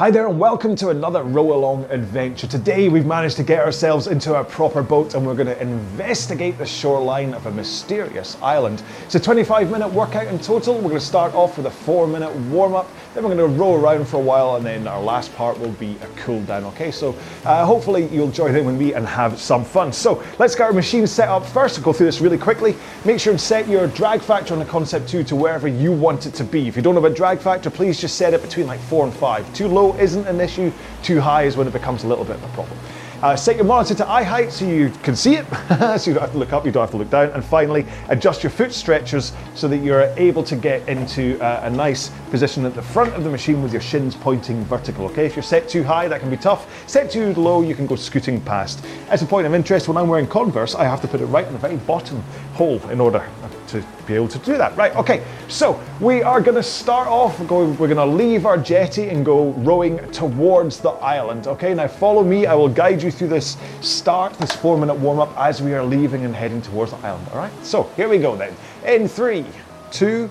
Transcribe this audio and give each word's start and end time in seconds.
Hi 0.00 0.10
there 0.10 0.26
and 0.26 0.40
welcome 0.40 0.74
to 0.76 0.88
another 0.88 1.22
row 1.22 1.52
along 1.52 1.84
adventure. 1.90 2.46
Today 2.46 2.88
we've 2.88 3.04
managed 3.04 3.36
to 3.36 3.42
get 3.42 3.62
ourselves 3.62 4.06
into 4.06 4.34
a 4.34 4.42
proper 4.42 4.82
boat 4.82 5.12
and 5.12 5.26
we're 5.26 5.34
going 5.34 5.46
to 5.46 5.60
investigate 5.60 6.56
the 6.56 6.64
shoreline 6.64 7.34
of 7.34 7.44
a 7.44 7.50
mysterious 7.50 8.40
island. 8.40 8.82
It's 9.04 9.14
a 9.16 9.20
25 9.20 9.70
minute 9.70 9.88
workout 9.88 10.26
in 10.28 10.38
total. 10.38 10.76
We're 10.76 10.88
going 10.88 10.94
to 10.94 11.00
start 11.00 11.34
off 11.34 11.58
with 11.58 11.66
a 11.66 11.70
4 11.70 12.06
minute 12.06 12.34
warm 12.34 12.74
up, 12.74 12.88
then 13.12 13.24
we're 13.24 13.34
going 13.34 13.46
to 13.46 13.60
row 13.60 13.74
around 13.74 14.08
for 14.08 14.16
a 14.16 14.22
while 14.22 14.56
and 14.56 14.64
then 14.64 14.88
our 14.88 15.02
last 15.02 15.34
part 15.36 15.60
will 15.60 15.72
be 15.72 15.98
a 16.00 16.06
cool 16.16 16.40
down. 16.44 16.64
Okay, 16.64 16.90
so 16.90 17.14
uh, 17.44 17.66
hopefully 17.66 18.06
you'll 18.06 18.30
join 18.30 18.56
in 18.56 18.64
with 18.64 18.76
me 18.76 18.94
and 18.94 19.06
have 19.06 19.38
some 19.38 19.66
fun. 19.66 19.92
So 19.92 20.24
let's 20.38 20.54
get 20.54 20.62
our 20.62 20.72
machine 20.72 21.06
set 21.06 21.28
up 21.28 21.44
first. 21.44 21.76
I'll 21.76 21.84
go 21.84 21.92
through 21.92 22.06
this 22.06 22.22
really 22.22 22.38
quickly. 22.38 22.74
Make 23.04 23.20
sure 23.20 23.32
and 23.32 23.40
set 23.40 23.68
your 23.68 23.86
drag 23.88 24.22
factor 24.22 24.54
on 24.54 24.60
the 24.60 24.64
Concept 24.64 25.10
2 25.10 25.24
to 25.24 25.36
wherever 25.36 25.68
you 25.68 25.92
want 25.92 26.24
it 26.24 26.32
to 26.36 26.44
be. 26.44 26.68
If 26.68 26.74
you 26.74 26.80
don't 26.80 26.94
have 26.94 27.04
a 27.04 27.10
drag 27.10 27.38
factor, 27.38 27.68
please 27.68 28.00
just 28.00 28.16
set 28.16 28.32
it 28.32 28.40
between 28.40 28.66
like 28.66 28.80
4 28.80 29.04
and 29.04 29.14
5. 29.14 29.52
Too 29.52 29.68
low 29.68 29.89
isn't 29.98 30.26
an 30.26 30.40
issue, 30.40 30.72
too 31.02 31.20
high 31.20 31.42
is 31.42 31.56
when 31.56 31.66
it 31.66 31.72
becomes 31.72 32.04
a 32.04 32.06
little 32.06 32.24
bit 32.24 32.36
of 32.36 32.44
a 32.44 32.48
problem. 32.48 32.78
Uh, 33.22 33.36
set 33.36 33.56
your 33.56 33.66
monitor 33.66 33.94
to 33.94 34.08
eye 34.08 34.22
height 34.22 34.50
so 34.50 34.64
you 34.64 34.88
can 35.02 35.14
see 35.14 35.34
it, 35.34 35.44
so 35.98 36.10
you 36.10 36.14
don't 36.14 36.22
have 36.22 36.32
to 36.32 36.38
look 36.38 36.54
up, 36.54 36.64
you 36.64 36.72
don't 36.72 36.84
have 36.84 36.90
to 36.90 36.96
look 36.96 37.10
down. 37.10 37.28
And 37.30 37.44
finally, 37.44 37.84
adjust 38.08 38.42
your 38.42 38.48
foot 38.48 38.72
stretchers 38.72 39.34
so 39.54 39.68
that 39.68 39.78
you're 39.78 40.04
able 40.16 40.42
to 40.44 40.56
get 40.56 40.88
into 40.88 41.38
uh, 41.40 41.60
a 41.64 41.70
nice 41.70 42.10
position 42.30 42.64
at 42.64 42.74
the 42.74 42.80
front 42.80 43.12
of 43.12 43.24
the 43.24 43.28
machine 43.28 43.62
with 43.62 43.72
your 43.72 43.82
shins 43.82 44.16
pointing 44.16 44.64
vertical. 44.64 45.04
Okay, 45.06 45.26
if 45.26 45.36
you're 45.36 45.42
set 45.42 45.68
too 45.68 45.84
high, 45.84 46.08
that 46.08 46.20
can 46.20 46.30
be 46.30 46.38
tough. 46.38 46.88
Set 46.88 47.10
too 47.10 47.34
low, 47.34 47.60
you 47.60 47.74
can 47.74 47.86
go 47.86 47.94
scooting 47.94 48.40
past. 48.40 48.82
As 49.10 49.20
a 49.20 49.26
point 49.26 49.46
of 49.46 49.52
interest, 49.52 49.86
when 49.86 49.98
I'm 49.98 50.08
wearing 50.08 50.26
Converse, 50.26 50.74
I 50.74 50.84
have 50.84 51.02
to 51.02 51.08
put 51.08 51.20
it 51.20 51.26
right 51.26 51.46
in 51.46 51.52
the 51.52 51.58
very 51.58 51.76
bottom 51.76 52.22
hole 52.54 52.80
in 52.88 53.02
order 53.02 53.22
to 53.70 53.84
be 54.06 54.14
able 54.14 54.28
to 54.28 54.38
do 54.40 54.56
that. 54.56 54.76
Right, 54.76 54.94
okay, 54.96 55.24
so 55.48 55.80
we 56.00 56.22
are 56.22 56.40
gonna 56.40 56.62
start 56.62 57.08
off, 57.08 57.46
going, 57.46 57.76
we're 57.78 57.88
gonna 57.88 58.06
leave 58.06 58.46
our 58.46 58.58
jetty 58.58 59.08
and 59.08 59.24
go 59.24 59.52
rowing 59.52 59.98
towards 60.12 60.80
the 60.80 60.90
island. 60.90 61.46
Okay, 61.46 61.74
now 61.74 61.88
follow 61.88 62.22
me, 62.22 62.46
I 62.46 62.54
will 62.54 62.68
guide 62.68 63.02
you 63.02 63.10
through 63.10 63.28
this 63.28 63.56
start, 63.80 64.34
this 64.34 64.52
four 64.52 64.76
minute 64.78 64.94
warm 64.94 65.18
up 65.18 65.36
as 65.38 65.62
we 65.62 65.74
are 65.74 65.84
leaving 65.84 66.24
and 66.24 66.34
heading 66.34 66.62
towards 66.62 66.92
the 66.92 66.98
island. 66.98 67.26
All 67.32 67.38
right, 67.38 67.52
so 67.64 67.84
here 67.96 68.08
we 68.08 68.18
go 68.18 68.36
then. 68.36 68.54
In 68.84 69.08
three, 69.08 69.44
two, 69.90 70.28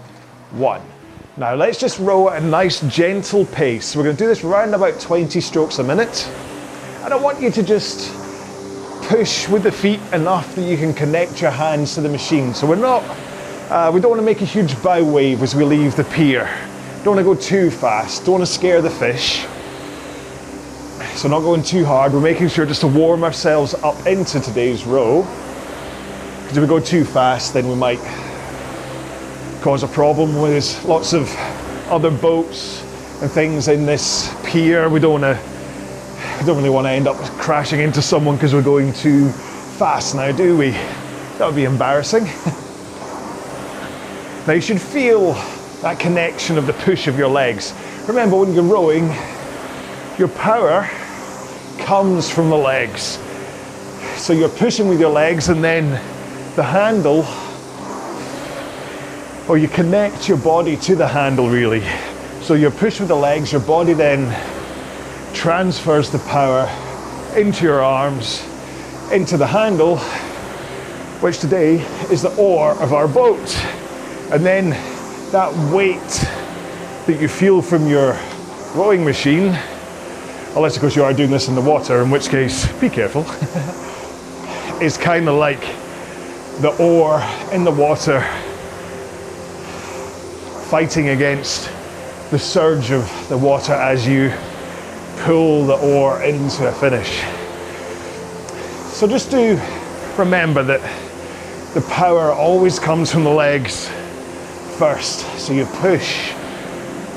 one. 0.52 0.82
Now 1.38 1.56
let's 1.56 1.80
just 1.80 2.00
row 2.00 2.30
at 2.30 2.44
a 2.44 2.46
nice 2.46 2.82
gentle 2.94 3.46
pace. 3.46 3.96
We're 3.96 4.04
gonna 4.04 4.18
do 4.18 4.28
this 4.28 4.44
around 4.44 4.74
about 4.74 5.00
20 5.00 5.40
strokes 5.40 5.80
a 5.80 5.84
minute. 5.84 6.30
And 7.04 7.14
I 7.14 7.18
want 7.18 7.42
you 7.42 7.50
to 7.50 7.64
just 7.64 8.12
push 9.08 9.48
with 9.48 9.64
the 9.64 9.72
feet 9.72 10.02
enough 10.14 10.54
that 10.56 10.62
you 10.62 10.78
can 10.78 10.94
connect 10.94 11.42
your 11.42 11.50
hands 11.50 11.96
to 11.96 12.02
the 12.02 12.10
machine. 12.10 12.54
So 12.54 12.68
we're 12.68 12.76
not 12.76 13.04
uh, 13.70 13.92
we 13.94 14.02
don't 14.02 14.10
want 14.10 14.20
to 14.20 14.26
make 14.26 14.42
a 14.42 14.46
huge 14.46 14.82
bow 14.82 15.04
wave 15.04 15.44
as 15.44 15.54
we 15.54 15.64
leave 15.64 15.96
the 15.96 16.04
pier. 16.06 16.46
Don't 17.04 17.16
want 17.16 17.20
to 17.20 17.24
go 17.24 17.36
too 17.36 17.70
fast. 17.70 18.26
Don't 18.26 18.40
want 18.40 18.46
to 18.46 18.52
scare 18.52 18.82
the 18.82 18.90
fish. 18.90 19.46
So 21.16 21.28
not 21.28 21.42
going 21.42 21.62
too 21.62 21.86
hard. 21.86 22.12
We're 22.12 22.20
making 22.20 22.48
sure 22.48 22.66
just 22.66 22.82
to 22.82 22.88
warm 22.88 23.24
ourselves 23.24 23.76
up 23.76 24.08
into 24.08 24.40
today's 24.40 24.86
row. 24.86 25.22
Because 26.42 26.58
if 26.58 26.62
we 26.62 26.68
go 26.68 26.80
too 26.80 27.06
fast, 27.06 27.54
then 27.54 27.68
we 27.68 27.76
might 27.76 28.00
cause 29.62 29.84
a 29.84 29.88
problem 29.88 30.42
with 30.42 30.84
lots 30.86 31.14
of 31.14 31.32
other 31.90 32.10
boats 32.10 32.82
and 33.22 33.30
things 33.30 33.68
in 33.68 33.86
this 33.86 34.36
pier. 34.46 34.90
We 34.90 35.00
don't 35.00 35.22
want 35.22 35.38
to. 35.38 36.46
Don't 36.46 36.58
really 36.58 36.70
want 36.70 36.88
to 36.88 36.92
end 36.92 37.08
up 37.08 37.18
crashing 37.38 37.82
into 37.82 38.02
someone 38.02 38.36
because 38.36 38.54
we're 38.54 38.64
going 38.64 38.94
too 38.94 39.30
fast 39.30 40.16
now, 40.16 40.32
do 40.32 40.58
we? 40.58 40.72
That 40.72 41.46
would 41.46 41.56
be 41.56 41.66
embarrassing. 41.66 42.28
Now 44.50 44.56
you 44.56 44.62
should 44.62 44.82
feel 44.82 45.34
that 45.84 46.00
connection 46.00 46.58
of 46.58 46.66
the 46.66 46.74
push 46.74 47.06
of 47.06 47.20
your 47.20 47.28
legs. 47.28 47.72
Remember 48.08 48.36
when 48.36 48.52
you're 48.52 48.64
rowing, 48.64 49.14
your 50.18 50.28
power 50.28 50.90
comes 51.78 52.32
from 52.32 52.50
the 52.50 52.58
legs. 52.58 53.20
So 54.16 54.34
you're 54.34 54.50
pushing 54.50 54.88
with 54.88 55.00
your 55.00 55.12
legs 55.12 55.50
and 55.50 55.64
then 55.64 55.92
the 56.56 56.64
handle, 56.64 57.28
or 59.48 59.60
you 59.60 59.68
connect 59.68 60.28
your 60.28 60.40
body 60.40 60.78
to 60.78 60.96
the 60.96 61.08
handle 61.08 61.48
really. 61.48 61.84
So 62.42 62.56
you 62.56 62.72
push 62.72 63.00
with 63.00 63.10
the 63.10 63.16
legs, 63.16 63.52
your 63.52 63.62
body 63.62 63.94
then 63.94 64.36
transfers 65.36 66.10
the 66.10 66.18
power 66.28 66.68
into 67.38 67.66
your 67.66 67.84
arms, 67.84 68.44
into 69.12 69.38
the 69.38 69.46
handle, 69.46 70.00
which 71.20 71.38
today 71.38 71.82
is 72.10 72.24
the 72.24 72.36
oar 72.38 72.72
of 72.82 72.94
our 72.94 73.08
boat. 73.08 73.56
And 74.32 74.46
then 74.46 74.70
that 75.32 75.52
weight 75.74 75.98
that 77.08 77.20
you 77.20 77.28
feel 77.28 77.64
from 77.64 77.88
your 77.88 78.16
rowing 78.76 79.04
machine, 79.04 79.58
unless 80.56 80.76
of 80.76 80.82
course 80.82 80.96
you 80.96 81.04
are 81.04 81.14
doing 81.14 81.32
this 81.32 81.48
in 81.48 81.56
the 81.56 81.62
water, 81.62 82.04
in 82.04 82.12
which 82.12 82.30
case 82.30 82.72
be 82.74 82.90
careful, 82.90 83.22
is 84.84 84.98
kind 84.98 85.28
of 85.28 85.34
like 85.34 85.62
the 86.62 86.76
oar 86.80 87.24
in 87.52 87.64
the 87.64 87.72
water 87.72 88.22
fighting 90.70 91.10
against 91.10 91.72
the 92.30 92.38
surge 92.38 92.92
of 92.92 93.10
the 93.30 93.38
water 93.38 93.74
as 93.74 94.08
you 94.08 94.32
pull 95.22 95.66
the 95.66 95.78
oar 95.78 96.22
into 96.22 96.68
a 96.68 96.72
finish. 96.74 97.24
So 98.94 99.08
just 99.08 99.32
do 99.32 99.60
remember 100.20 100.62
that 100.62 100.82
the 101.74 101.82
power 101.82 102.32
always 102.32 102.78
comes 102.78 103.12
from 103.12 103.24
the 103.24 103.32
legs 103.32 103.90
first. 104.80 105.20
So 105.38 105.52
you 105.52 105.66
push 105.66 106.32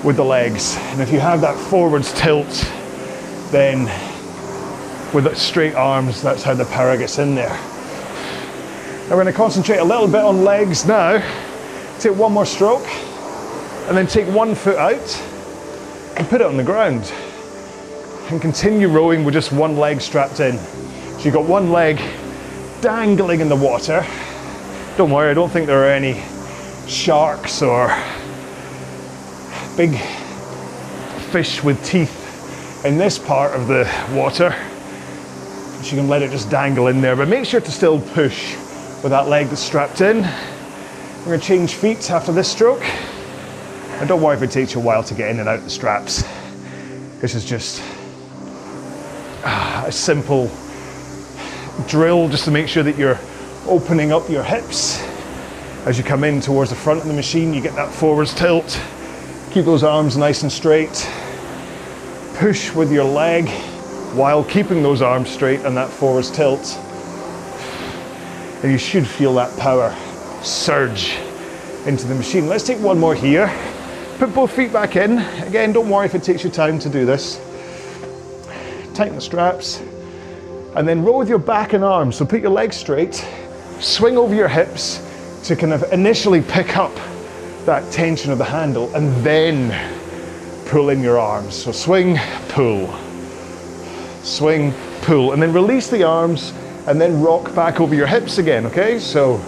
with 0.03 0.17
the 0.17 0.25
legs. 0.25 0.77
And 0.91 1.01
if 1.01 1.13
you 1.13 1.21
have 1.21 1.41
that 1.43 1.57
forwards 1.57 2.13
tilt, 2.13 2.49
then 3.53 3.85
with 5.15 5.23
that 5.25 5.37
straight 5.37 5.77
arms, 5.77 6.21
that's 6.21 6.43
how 6.43 6.55
the 6.55 6.65
power 6.65 6.97
gets 6.99 7.21
in 7.21 7.37
there. 7.37 7.49
Now 7.49 9.11
we're 9.11 9.23
going 9.23 9.27
to 9.27 9.33
concentrate 9.33 9.79
a 9.79 9.85
little 9.85 10.09
bit 10.09 10.25
on 10.25 10.43
legs 10.43 10.85
now. 10.87 11.21
Take 12.01 12.17
one 12.17 12.33
more 12.33 12.47
stroke 12.47 12.89
and 13.87 13.97
then 13.97 14.09
take 14.09 14.27
one 14.35 14.57
foot 14.57 14.77
out 14.77 15.23
and 16.17 16.27
put 16.27 16.41
it 16.41 16.49
on 16.49 16.57
the 16.57 16.65
ground. 16.65 17.13
And 18.33 18.43
continue 18.43 18.89
rowing 18.89 19.23
with 19.23 19.35
just 19.35 19.53
one 19.53 19.77
leg 19.77 20.01
strapped 20.01 20.41
in. 20.41 20.59
So 20.59 21.21
you've 21.21 21.35
got 21.35 21.45
one 21.45 21.71
leg 21.71 21.99
dangling 22.81 23.39
in 23.39 23.49
the 23.49 23.55
water. 23.55 24.05
Don't 24.97 25.13
worry, 25.13 25.31
I 25.31 25.35
don't 25.35 25.49
think 25.49 25.69
there 25.69 25.85
are 25.85 25.93
any 25.93 26.25
sharks 26.87 27.63
or 27.63 27.89
big 29.77 29.99
fish 31.31 31.63
with 31.63 31.83
teeth 31.85 32.85
in 32.85 32.99
this 32.99 33.19
part 33.19 33.55
of 33.55 33.69
the 33.69 33.89
water. 34.13 34.55
So 35.83 35.97
you 35.97 36.03
can 36.03 36.09
let 36.09 36.23
it 36.23 36.31
just 36.31 36.51
dangle 36.51 36.89
in 36.89 37.01
there, 37.01 37.17
but 37.17 37.29
make 37.29 37.47
sure 37.47 37.61
to 37.61 37.71
still 37.71 38.01
push 38.01 38.55
with 39.03 39.11
that 39.11 39.29
leg 39.29 39.49
that's 39.49 39.61
strapped 39.61 40.01
in. 40.01 40.23
We're 41.21 41.25
going 41.25 41.41
to 41.41 41.47
change 41.47 41.75
feet 41.75 42.11
after 42.11 42.33
this 42.33 42.51
stroke. 42.51 42.85
And 44.01 44.09
don't 44.09 44.21
worry 44.21 44.37
if 44.37 44.43
it 44.43 44.51
takes 44.51 44.75
you 44.75 44.81
a 44.81 44.85
while 44.85 45.03
to 45.05 45.15
get 45.15 45.31
in 45.31 45.41
and 45.41 45.49
out 45.49 45.63
the 45.63 45.71
straps. 45.71 46.25
This 47.21 47.35
is 47.35 47.45
just 47.45 47.83
a 49.45 49.91
simple 49.91 50.51
drill 51.89 52.29
just 52.29 52.45
to 52.45 52.51
make 52.51 52.69
sure 52.69 52.83
that 52.83 52.97
you're 52.97 53.19
opening 53.67 54.13
up 54.13 54.29
your 54.29 54.43
hips 54.43 55.01
as 55.85 55.99
you 55.99 56.05
come 56.05 56.23
in 56.23 56.41
towards 56.41 56.71
the 56.71 56.77
front 56.77 57.01
of 57.01 57.09
the 57.09 57.13
machine, 57.13 57.53
you 57.53 57.61
get 57.61 57.75
that 57.75 57.93
forwards 57.93 58.33
tilt. 58.33 58.81
Keep 59.51 59.65
those 59.65 59.83
arms 59.83 60.17
nice 60.17 60.43
and 60.43 60.53
straight. 60.53 61.11
Push 62.35 62.73
with 62.73 62.93
your 62.93 63.05
leg 63.05 63.49
while 64.15 64.45
keeping 64.45 64.83
those 64.83 65.03
arms 65.03 65.29
straight 65.29 65.61
and 65.61 65.77
that 65.77 65.91
forwards 65.91 66.31
tilt. 66.31 66.79
And 68.63 68.71
you 68.71 68.79
should 68.79 69.07
feel 69.07 69.35
that 69.35 69.59
power 69.59 69.93
surge 70.43 71.17
into 71.85 72.07
the 72.07 72.15
machine. 72.15 72.47
Let's 72.47 72.65
take 72.65 72.79
one 72.79 72.99
more 73.01 73.17
here. 73.17 73.53
Put 74.19 74.33
both 74.33 74.53
feet 74.53 74.73
back 74.73 74.95
in. 74.95 75.19
Again, 75.43 75.73
don't 75.73 75.91
worry 75.91 76.07
if 76.07 76.15
it 76.15 76.23
takes 76.23 76.45
you 76.45 76.51
time 76.51 76.79
to 76.79 76.89
do 76.89 77.05
this. 77.05 77.41
Tighten 78.95 79.17
the 79.17 79.21
straps. 79.21 79.83
And 80.77 80.87
then 80.87 81.03
roll 81.03 81.19
with 81.19 81.29
your 81.29 81.39
back 81.41 81.73
and 81.73 81.83
arms. 81.83 82.15
So 82.15 82.25
put 82.25 82.41
your 82.41 82.53
legs 82.53 82.77
straight, 82.77 83.27
swing 83.81 84.17
over 84.17 84.33
your 84.33 84.49
hips, 84.49 85.01
to 85.45 85.57
kind 85.57 85.73
of 85.73 85.83
initially 85.93 86.41
pick 86.41 86.77
up 86.77 86.95
that 87.67 87.91
tension 87.93 88.31
of 88.31 88.39
the 88.39 88.45
handle 88.45 88.95
and 88.95 89.13
then 89.25 89.71
pull 90.67 90.91
in 90.91 91.03
your 91.03 91.19
arms. 91.19 91.55
So 91.55 91.73
swing, 91.73 92.19
pull, 92.49 92.95
swing, 94.23 94.73
pull, 95.03 95.33
and 95.33 95.43
then 95.43 95.53
release 95.53 95.91
the 95.91 96.05
arms 96.05 96.53
and 96.87 97.01
then 97.01 97.21
rock 97.21 97.55
back 97.55 97.81
over 97.81 97.95
your 97.95 98.07
hips 98.07 98.39
again, 98.39 98.67
okay? 98.67 98.99
So 98.99 99.41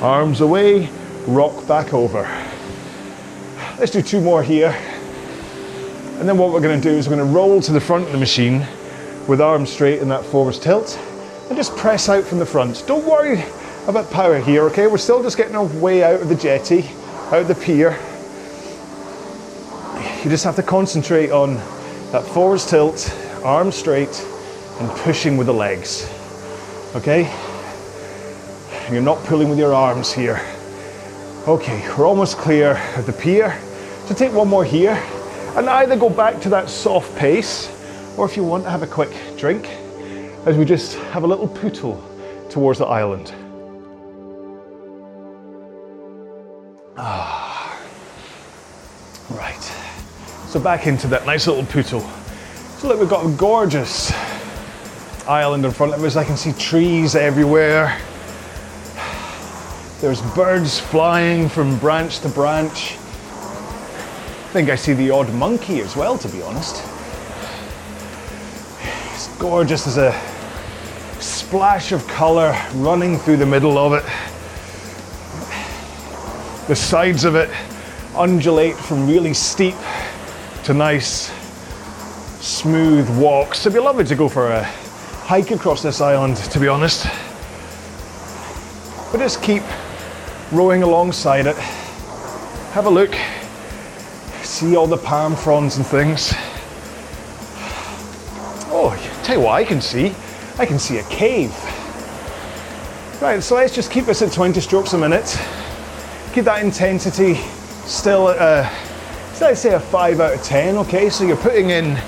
arms 0.00 0.40
away, 0.40 0.88
rock 1.26 1.66
back 1.66 1.92
over. 1.92 2.22
Let's 3.78 3.92
do 3.92 4.02
two 4.02 4.20
more 4.20 4.42
here. 4.42 4.76
And 6.18 6.28
then 6.28 6.36
what 6.36 6.52
we're 6.52 6.60
gonna 6.60 6.80
do 6.80 6.90
is 6.90 7.08
we're 7.08 7.16
gonna 7.16 7.30
roll 7.30 7.60
to 7.62 7.72
the 7.72 7.80
front 7.80 8.06
of 8.06 8.12
the 8.12 8.18
machine 8.18 8.66
with 9.26 9.40
arms 9.40 9.70
straight 9.70 10.00
in 10.00 10.08
that 10.08 10.24
forward 10.24 10.54
tilt 10.54 10.98
and 11.48 11.56
just 11.56 11.76
press 11.76 12.08
out 12.08 12.24
from 12.24 12.38
the 12.38 12.46
front. 12.46 12.84
Don't 12.86 13.06
worry 13.06 13.42
a 13.86 13.92
bit 13.92 14.10
power 14.10 14.38
here, 14.38 14.64
okay? 14.64 14.86
We're 14.86 14.98
still 14.98 15.22
just 15.22 15.36
getting 15.36 15.56
our 15.56 15.64
way 15.64 16.04
out 16.04 16.20
of 16.20 16.28
the 16.28 16.34
jetty, 16.34 16.90
out 17.26 17.42
of 17.42 17.48
the 17.48 17.54
pier. 17.54 17.98
you 20.22 20.30
just 20.30 20.44
have 20.44 20.56
to 20.56 20.62
concentrate 20.62 21.30
on 21.30 21.54
that 22.12 22.22
forwards 22.22 22.66
tilt, 22.66 23.10
arms 23.42 23.74
straight, 23.74 24.26
and 24.80 24.90
pushing 24.98 25.36
with 25.36 25.46
the 25.46 25.54
legs. 25.54 26.08
Okay? 26.94 27.22
You're 28.92 29.02
not 29.02 29.24
pulling 29.24 29.48
with 29.48 29.58
your 29.58 29.72
arms 29.72 30.12
here. 30.12 30.40
Okay, 31.48 31.82
we're 31.96 32.06
almost 32.06 32.36
clear 32.36 32.76
of 32.96 33.06
the 33.06 33.12
pier. 33.12 33.58
So 34.06 34.14
take 34.14 34.32
one 34.32 34.48
more 34.48 34.64
here 34.64 35.02
and 35.56 35.68
either 35.70 35.96
go 35.96 36.10
back 36.10 36.40
to 36.42 36.48
that 36.50 36.68
soft 36.68 37.16
pace 37.16 37.70
or 38.18 38.26
if 38.26 38.36
you 38.36 38.44
want 38.44 38.64
to 38.64 38.70
have 38.70 38.82
a 38.82 38.86
quick 38.86 39.10
drink 39.38 39.66
as 40.44 40.56
we 40.56 40.64
just 40.64 40.96
have 41.12 41.22
a 41.22 41.26
little 41.26 41.48
pootle 41.48 42.02
towards 42.50 42.78
the 42.78 42.86
island. 42.86 43.32
So 50.50 50.58
back 50.58 50.88
into 50.88 51.06
that 51.06 51.26
nice 51.26 51.46
little 51.46 51.62
pootle. 51.62 52.00
So 52.78 52.88
look, 52.88 52.98
we've 52.98 53.08
got 53.08 53.24
a 53.24 53.30
gorgeous 53.36 54.10
island 55.28 55.64
in 55.64 55.70
front 55.70 55.94
of 55.94 56.02
us. 56.02 56.16
I 56.16 56.24
can 56.24 56.36
see 56.36 56.52
trees 56.54 57.14
everywhere. 57.14 57.96
There's 60.00 60.20
birds 60.34 60.80
flying 60.80 61.48
from 61.48 61.78
branch 61.78 62.18
to 62.22 62.28
branch. 62.28 62.94
I 62.94 64.50
think 64.52 64.70
I 64.70 64.74
see 64.74 64.92
the 64.92 65.12
odd 65.12 65.32
monkey 65.34 65.82
as 65.82 65.94
well, 65.94 66.18
to 66.18 66.28
be 66.28 66.42
honest. 66.42 66.82
It's 69.14 69.28
gorgeous. 69.38 69.84
There's 69.84 69.98
a 69.98 70.20
splash 71.20 71.92
of 71.92 72.04
colour 72.08 72.60
running 72.74 73.18
through 73.18 73.36
the 73.36 73.46
middle 73.46 73.78
of 73.78 73.92
it. 73.92 74.04
The 76.66 76.74
sides 76.74 77.22
of 77.22 77.36
it 77.36 77.48
undulate 78.16 78.74
from 78.74 79.06
really 79.06 79.32
steep 79.32 79.76
to 80.70 80.74
nice, 80.74 81.32
smooth 82.40 83.08
walks. 83.18 83.66
It'd 83.66 83.72
be 83.72 83.80
lovely 83.80 84.04
to 84.04 84.14
go 84.14 84.28
for 84.28 84.52
a 84.52 84.62
hike 84.62 85.50
across 85.50 85.82
this 85.82 86.00
island, 86.00 86.36
to 86.36 86.60
be 86.60 86.68
honest. 86.68 87.06
But 89.10 89.18
just 89.18 89.42
keep 89.42 89.64
rowing 90.52 90.84
alongside 90.84 91.46
it. 91.46 91.56
Have 92.76 92.86
a 92.86 92.88
look, 92.88 93.12
see 94.42 94.76
all 94.76 94.86
the 94.86 94.96
palm 94.96 95.34
fronds 95.34 95.76
and 95.76 95.84
things. 95.84 96.32
Oh, 98.70 98.96
tell 99.24 99.38
you 99.38 99.42
what 99.42 99.54
I 99.54 99.64
can 99.64 99.80
see. 99.80 100.14
I 100.56 100.66
can 100.66 100.78
see 100.78 100.98
a 100.98 101.04
cave. 101.04 101.50
Right, 103.20 103.42
so 103.42 103.56
let's 103.56 103.74
just 103.74 103.90
keep 103.90 104.04
this 104.04 104.22
at 104.22 104.30
20 104.30 104.60
strokes 104.60 104.92
a 104.92 104.98
minute. 104.98 105.36
Keep 106.32 106.44
that 106.44 106.62
intensity 106.62 107.34
still 107.86 108.28
at 108.28 108.36
a, 108.36 108.89
let's 109.40 109.60
say 109.60 109.72
a 109.74 109.80
5 109.80 110.20
out 110.20 110.34
of 110.34 110.42
10, 110.42 110.76
okay? 110.78 111.08
So 111.08 111.24
you're 111.24 111.36
putting 111.36 111.70
in 111.70 111.96
a 111.96 112.02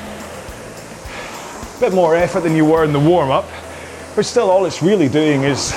bit 1.80 1.92
more 1.94 2.14
effort 2.14 2.40
than 2.40 2.54
you 2.54 2.64
were 2.64 2.84
in 2.84 2.92
the 2.92 3.00
warm 3.00 3.30
up, 3.30 3.48
but 4.14 4.26
still 4.26 4.50
all 4.50 4.66
it's 4.66 4.82
really 4.82 5.08
doing 5.08 5.42
is 5.42 5.74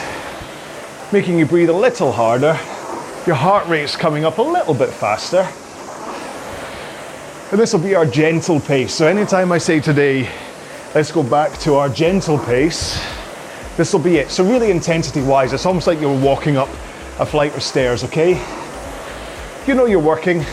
making 1.13 1.39
you 1.39 1.45
breathe 1.45 1.69
a 1.69 1.73
little 1.73 2.11
harder. 2.11 2.59
Your 3.25 3.35
heart 3.35 3.67
rate's 3.67 3.95
coming 3.95 4.25
up 4.25 4.37
a 4.37 4.41
little 4.41 4.73
bit 4.73 4.89
faster. 4.89 5.47
And 7.51 7.59
this 7.59 7.71
will 7.71 7.79
be 7.79 7.95
our 7.95 8.05
gentle 8.05 8.59
pace. 8.59 8.93
So 8.93 9.07
anytime 9.07 9.51
I 9.51 9.57
say 9.57 9.79
today, 9.79 10.29
let's 10.93 11.11
go 11.11 11.23
back 11.23 11.57
to 11.59 11.75
our 11.75 11.87
gentle 11.87 12.37
pace, 12.37 13.01
this 13.77 13.93
will 13.93 14.01
be 14.01 14.17
it. 14.17 14.29
So 14.29 14.43
really 14.43 14.71
intensity 14.71 15.21
wise, 15.21 15.53
it's 15.53 15.65
almost 15.65 15.87
like 15.87 16.01
you're 16.01 16.19
walking 16.19 16.57
up 16.57 16.69
a 17.19 17.25
flight 17.25 17.55
of 17.55 17.63
stairs, 17.63 18.03
okay? 18.03 18.33
You 19.67 19.73
know 19.73 19.85
you're 19.85 19.99
working, 19.99 20.43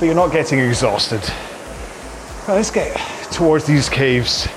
but 0.00 0.06
you're 0.06 0.14
not 0.14 0.32
getting 0.32 0.58
exhausted. 0.58 1.22
Now 2.48 2.54
let's 2.54 2.70
get 2.70 2.96
towards 3.30 3.66
these 3.66 3.90
caves. 3.90 4.48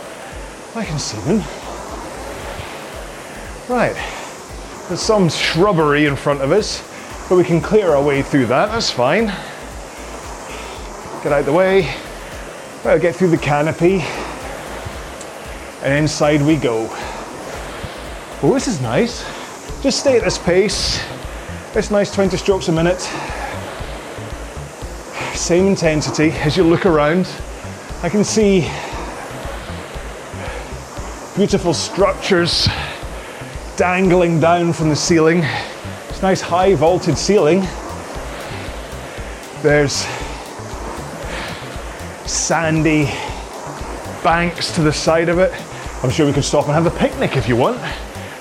I 0.73 0.85
can 0.85 0.97
see 0.97 1.19
them. 1.19 1.39
Right, 3.69 3.93
there's 4.87 5.01
some 5.01 5.27
shrubbery 5.27 6.05
in 6.05 6.15
front 6.15 6.41
of 6.41 6.53
us, 6.53 6.81
but 7.27 7.35
we 7.35 7.43
can 7.43 7.59
clear 7.59 7.91
our 7.91 8.01
way 8.01 8.21
through 8.21 8.45
that, 8.45 8.67
that's 8.67 8.89
fine. 8.89 9.25
Get 11.23 11.33
out 11.33 11.45
the 11.45 11.53
way. 11.53 11.93
Well, 12.85 12.97
get 12.97 13.15
through 13.15 13.29
the 13.29 13.37
canopy. 13.37 14.01
And 15.83 15.93
inside 15.93 16.41
we 16.41 16.55
go. 16.55 16.87
Oh, 18.41 18.51
this 18.53 18.69
is 18.69 18.81
nice. 18.81 19.23
Just 19.81 19.99
stay 19.99 20.17
at 20.17 20.23
this 20.23 20.37
pace. 20.37 21.03
It's 21.75 21.91
nice 21.91 22.13
20 22.13 22.37
strokes 22.37 22.69
a 22.69 22.71
minute. 22.71 23.01
Same 25.33 25.67
intensity 25.67 26.31
as 26.31 26.55
you 26.55 26.63
look 26.63 26.85
around. 26.85 27.27
I 28.01 28.09
can 28.09 28.23
see 28.23 28.61
beautiful 31.35 31.73
structures 31.73 32.69
dangling 33.75 34.39
down 34.39 34.71
from 34.71 34.89
the 34.89 34.95
ceiling. 34.95 35.39
It's 36.09 36.19
a 36.19 36.21
nice 36.21 36.39
high 36.39 36.75
vaulted 36.75 37.17
ceiling. 37.17 37.61
There's 39.61 40.05
sandy 42.29 43.05
banks 44.23 44.73
to 44.75 44.81
the 44.81 44.93
side 44.93 45.29
of 45.29 45.39
it. 45.39 45.51
I'm 46.03 46.09
sure 46.09 46.25
we 46.25 46.33
could 46.33 46.45
stop 46.45 46.65
and 46.65 46.73
have 46.73 46.85
a 46.85 46.97
picnic 46.97 47.35
if 47.35 47.49
you 47.49 47.55
want. 47.55 47.81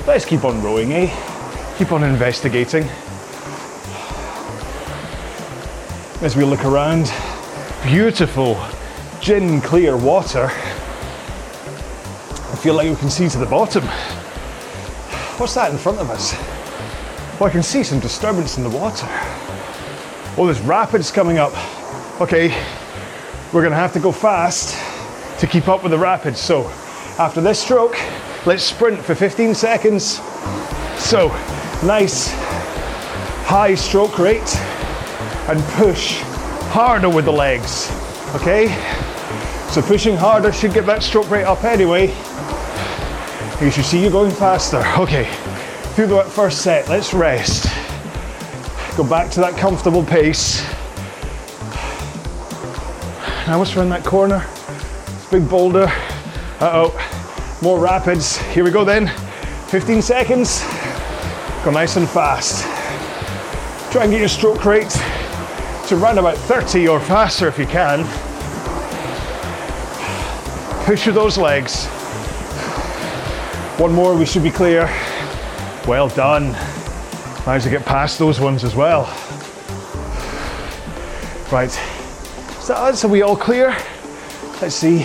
Let's 0.06 0.24
keep 0.24 0.44
on 0.44 0.62
rowing, 0.62 0.92
eh? 0.92 1.76
Keep 1.78 1.92
on 1.92 2.04
investigating. 2.04 2.88
As 6.22 6.36
we 6.36 6.44
look 6.44 6.64
around, 6.64 7.12
beautiful 7.84 8.56
gin 9.20 9.60
clear 9.60 9.96
water. 9.96 10.44
I 10.44 10.48
feel 12.62 12.74
like 12.74 12.88
we 12.88 12.94
can 12.94 13.10
see 13.10 13.28
to 13.28 13.38
the 13.38 13.46
bottom. 13.46 13.82
What's 15.38 15.54
that 15.54 15.72
in 15.72 15.78
front 15.78 15.98
of 15.98 16.10
us? 16.10 16.32
Well, 17.40 17.48
I 17.48 17.50
can 17.50 17.64
see 17.64 17.82
some 17.82 17.98
disturbance 17.98 18.56
in 18.56 18.62
the 18.62 18.70
water. 18.70 19.08
Oh, 20.38 20.46
there's 20.46 20.60
rapids 20.60 21.10
coming 21.10 21.38
up. 21.38 21.54
Okay, 22.20 22.50
we're 23.52 23.64
gonna 23.64 23.74
have 23.74 23.92
to 23.94 23.98
go 23.98 24.12
fast 24.12 24.78
to 25.40 25.48
keep 25.48 25.66
up 25.66 25.82
with 25.82 25.90
the 25.90 25.98
rapids. 25.98 26.38
So, 26.38 26.68
after 27.18 27.40
this 27.40 27.58
stroke, 27.58 27.96
let's 28.46 28.62
sprint 28.62 29.00
for 29.00 29.16
15 29.16 29.56
seconds. 29.56 30.20
So, 30.98 31.30
nice 31.84 32.30
high 33.44 33.74
stroke 33.74 34.20
rate 34.20 34.56
and 35.48 35.60
push 35.74 36.20
harder 36.70 37.08
with 37.08 37.24
the 37.24 37.32
legs. 37.32 37.90
Okay? 38.34 38.68
So, 39.70 39.82
pushing 39.82 40.16
harder 40.16 40.52
should 40.52 40.74
get 40.74 40.86
that 40.86 41.02
stroke 41.02 41.30
rate 41.30 41.44
up 41.44 41.64
anyway. 41.64 42.08
You 43.60 43.70
should 43.70 43.84
see 43.84 44.02
you 44.02 44.10
going 44.10 44.30
faster. 44.30 44.82
Okay, 44.98 45.24
through 45.94 46.08
the 46.08 46.24
first 46.24 46.62
set, 46.62 46.88
let's 46.88 47.14
rest. 47.14 47.64
Go 48.96 49.04
back 49.04 49.30
to 49.32 49.40
that 49.40 49.56
comfortable 49.56 50.04
pace. 50.04 50.62
Now 53.46 53.58
what's 53.58 53.76
around 53.76 53.88
that 53.90 54.04
corner? 54.04 54.44
It's 54.66 55.30
Big 55.30 55.48
boulder. 55.48 55.86
Uh-oh, 56.60 57.58
more 57.62 57.80
rapids. 57.80 58.38
Here 58.52 58.64
we 58.64 58.70
go 58.70 58.84
then. 58.84 59.08
15 59.68 60.02
seconds. 60.02 60.62
Go 61.64 61.70
nice 61.70 61.96
and 61.96 62.08
fast. 62.08 62.62
Try 63.92 64.04
and 64.04 64.12
get 64.12 64.20
your 64.20 64.28
stroke 64.28 64.64
rate 64.64 64.92
to 65.92 65.98
run 65.98 66.16
about 66.16 66.38
30 66.38 66.88
or 66.88 66.98
faster 66.98 67.46
if 67.48 67.58
you 67.58 67.66
can. 67.66 68.04
Push 70.86 71.04
through 71.04 71.12
those 71.12 71.36
legs. 71.36 71.84
One 73.78 73.92
more, 73.92 74.16
we 74.16 74.24
should 74.24 74.42
be 74.42 74.50
clear. 74.50 74.86
Well 75.86 76.08
done. 76.08 76.52
Managed 77.44 77.64
to 77.64 77.70
get 77.70 77.84
past 77.84 78.18
those 78.18 78.40
ones 78.40 78.64
as 78.64 78.74
well. 78.74 79.02
Right, 81.52 81.70
so 82.62 82.74
are 82.74 83.10
we 83.10 83.20
all 83.20 83.36
clear? 83.36 83.76
Let's 84.62 84.74
see. 84.74 85.04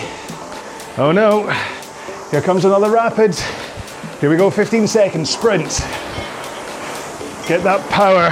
Oh 0.96 1.12
no, 1.12 1.50
here 2.30 2.40
comes 2.40 2.64
another 2.64 2.88
rapid. 2.88 3.34
Here 4.20 4.30
we 4.30 4.38
go, 4.38 4.48
15 4.48 4.86
seconds, 4.86 5.28
sprint. 5.28 5.68
Get 7.46 7.62
that 7.62 7.86
power. 7.90 8.30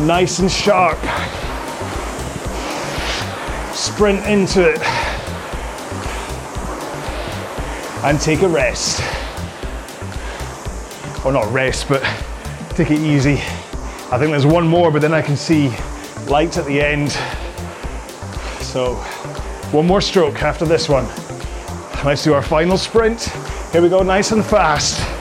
Nice 0.00 0.38
and 0.40 0.50
sharp. 0.50 0.98
Sprint 3.74 4.24
into 4.26 4.68
it. 4.68 4.80
and 8.04 8.20
take 8.20 8.42
a 8.42 8.48
rest. 8.48 9.00
Or 11.24 11.32
not 11.32 11.50
rest, 11.50 11.88
but 11.88 12.02
take 12.74 12.90
it 12.90 13.00
easy. 13.00 13.36
I 14.12 14.18
think 14.18 14.30
there's 14.30 14.44
one 14.44 14.68
more, 14.68 14.90
but 14.90 15.00
then 15.00 15.14
I 15.14 15.22
can 15.22 15.38
see 15.38 15.68
lights 16.26 16.58
at 16.58 16.66
the 16.66 16.82
end. 16.82 17.12
So 18.60 18.96
one 19.72 19.86
more 19.86 20.02
stroke 20.02 20.42
after 20.42 20.66
this 20.66 20.86
one. 20.86 21.06
Let's 22.04 22.22
do 22.22 22.34
our 22.34 22.42
final 22.42 22.76
sprint. 22.76 23.22
Here 23.72 23.80
we 23.80 23.88
go, 23.88 24.02
nice 24.02 24.32
and 24.32 24.44
fast. 24.44 25.13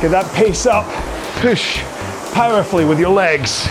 Get 0.00 0.12
that 0.12 0.32
pace 0.32 0.64
up, 0.64 0.86
push, 1.40 1.82
powerfully 2.32 2.84
with 2.84 3.00
your 3.00 3.10
legs. 3.10 3.66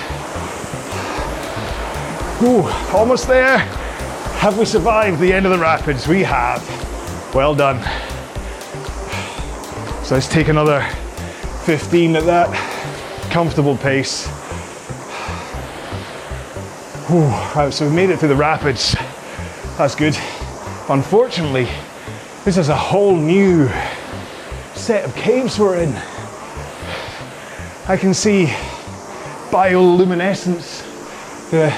Ooh, 2.43 2.67
almost 2.93 3.29
there. 3.29 3.59
Have 4.39 4.59
we 4.59 4.65
survived 4.65 5.21
the 5.21 5.31
end 5.31 5.45
of 5.45 5.53
the 5.53 5.57
rapids? 5.57 6.05
We 6.05 6.23
have. 6.23 6.61
Well 7.33 7.55
done. 7.55 7.81
So 10.03 10.15
let's 10.15 10.27
take 10.27 10.49
another 10.49 10.81
15 11.63 12.17
at 12.17 12.25
that 12.25 13.31
comfortable 13.31 13.77
pace. 13.77 14.27
Whew, 17.07 17.21
right, 17.55 17.73
so 17.73 17.85
we've 17.85 17.95
made 17.95 18.09
it 18.09 18.19
through 18.19 18.29
the 18.29 18.35
rapids. 18.35 18.97
That's 19.77 19.95
good. 19.95 20.17
Unfortunately, 20.89 21.69
this 22.43 22.57
is 22.57 22.67
a 22.67 22.75
whole 22.75 23.15
new 23.15 23.69
set 24.75 25.05
of 25.05 25.15
caves 25.15 25.57
we're 25.57 25.77
in. 25.77 25.95
I 27.89 27.95
can 27.95 28.13
see 28.13 28.47
bioluminescence. 29.49 30.83
The 31.51 31.73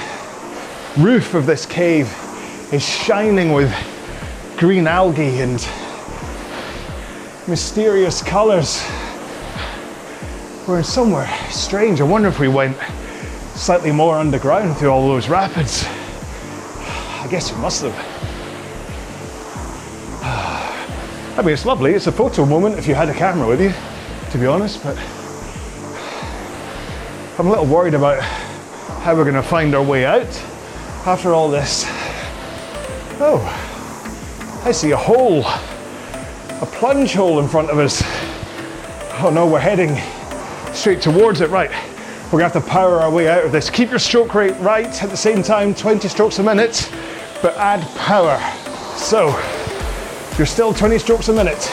roof 1.00 1.34
of 1.34 1.46
this 1.46 1.64
cave 1.64 2.12
is 2.72 2.82
shining 2.84 3.52
with 3.52 3.72
green 4.56 4.88
algae 4.88 5.40
and 5.40 5.64
mysterious 7.46 8.24
colours. 8.24 8.84
We're 10.66 10.82
somewhere 10.82 11.28
strange. 11.48 12.00
I 12.00 12.04
wonder 12.04 12.26
if 12.26 12.40
we 12.40 12.48
went 12.48 12.76
slightly 13.54 13.92
more 13.92 14.16
underground 14.16 14.78
through 14.78 14.88
all 14.88 15.06
those 15.06 15.28
rapids. 15.28 15.84
I 15.86 17.28
guess 17.30 17.52
we 17.52 17.58
must 17.60 17.82
have. 17.82 17.94
I 21.38 21.42
mean, 21.42 21.52
it's 21.52 21.64
lovely. 21.64 21.92
It's 21.92 22.08
a 22.08 22.12
photo 22.12 22.44
moment 22.44 22.78
if 22.78 22.88
you 22.88 22.96
had 22.96 23.08
a 23.08 23.14
camera 23.14 23.46
with 23.46 23.60
you, 23.60 23.72
to 24.32 24.38
be 24.38 24.46
honest, 24.46 24.82
but 24.82 24.98
I'm 27.38 27.46
a 27.46 27.50
little 27.50 27.66
worried 27.66 27.94
about 27.94 28.20
how 29.02 29.14
we're 29.14 29.24
going 29.24 29.34
to 29.34 29.42
find 29.42 29.74
our 29.74 29.82
way 29.82 30.04
out 30.04 30.28
after 31.06 31.32
all 31.32 31.48
this. 31.48 31.84
Oh, 33.18 33.40
I 34.64 34.72
see 34.72 34.90
a 34.90 34.96
hole, 34.96 35.44
a 35.46 36.66
plunge 36.66 37.14
hole 37.14 37.40
in 37.40 37.48
front 37.48 37.70
of 37.70 37.78
us. 37.78 38.02
Oh 39.22 39.30
no, 39.32 39.46
we're 39.46 39.60
heading 39.60 39.96
straight 40.74 41.00
towards 41.00 41.40
it. 41.40 41.48
Right, 41.50 41.70
we're 42.30 42.40
to 42.40 42.48
have 42.48 42.52
to 42.52 42.60
power 42.60 43.00
our 43.00 43.10
way 43.10 43.28
out 43.28 43.44
of 43.44 43.52
this. 43.52 43.70
Keep 43.70 43.90
your 43.90 43.98
stroke 43.98 44.34
rate 44.34 44.56
right 44.58 45.02
at 45.02 45.08
the 45.08 45.16
same 45.16 45.42
time, 45.42 45.74
20 45.74 46.08
strokes 46.08 46.40
a 46.40 46.42
minute, 46.42 46.90
but 47.40 47.56
add 47.56 47.80
power. 47.96 48.38
So, 48.98 49.28
you're 50.36 50.46
still 50.46 50.74
20 50.74 50.98
strokes 50.98 51.28
a 51.28 51.32
minute. 51.32 51.64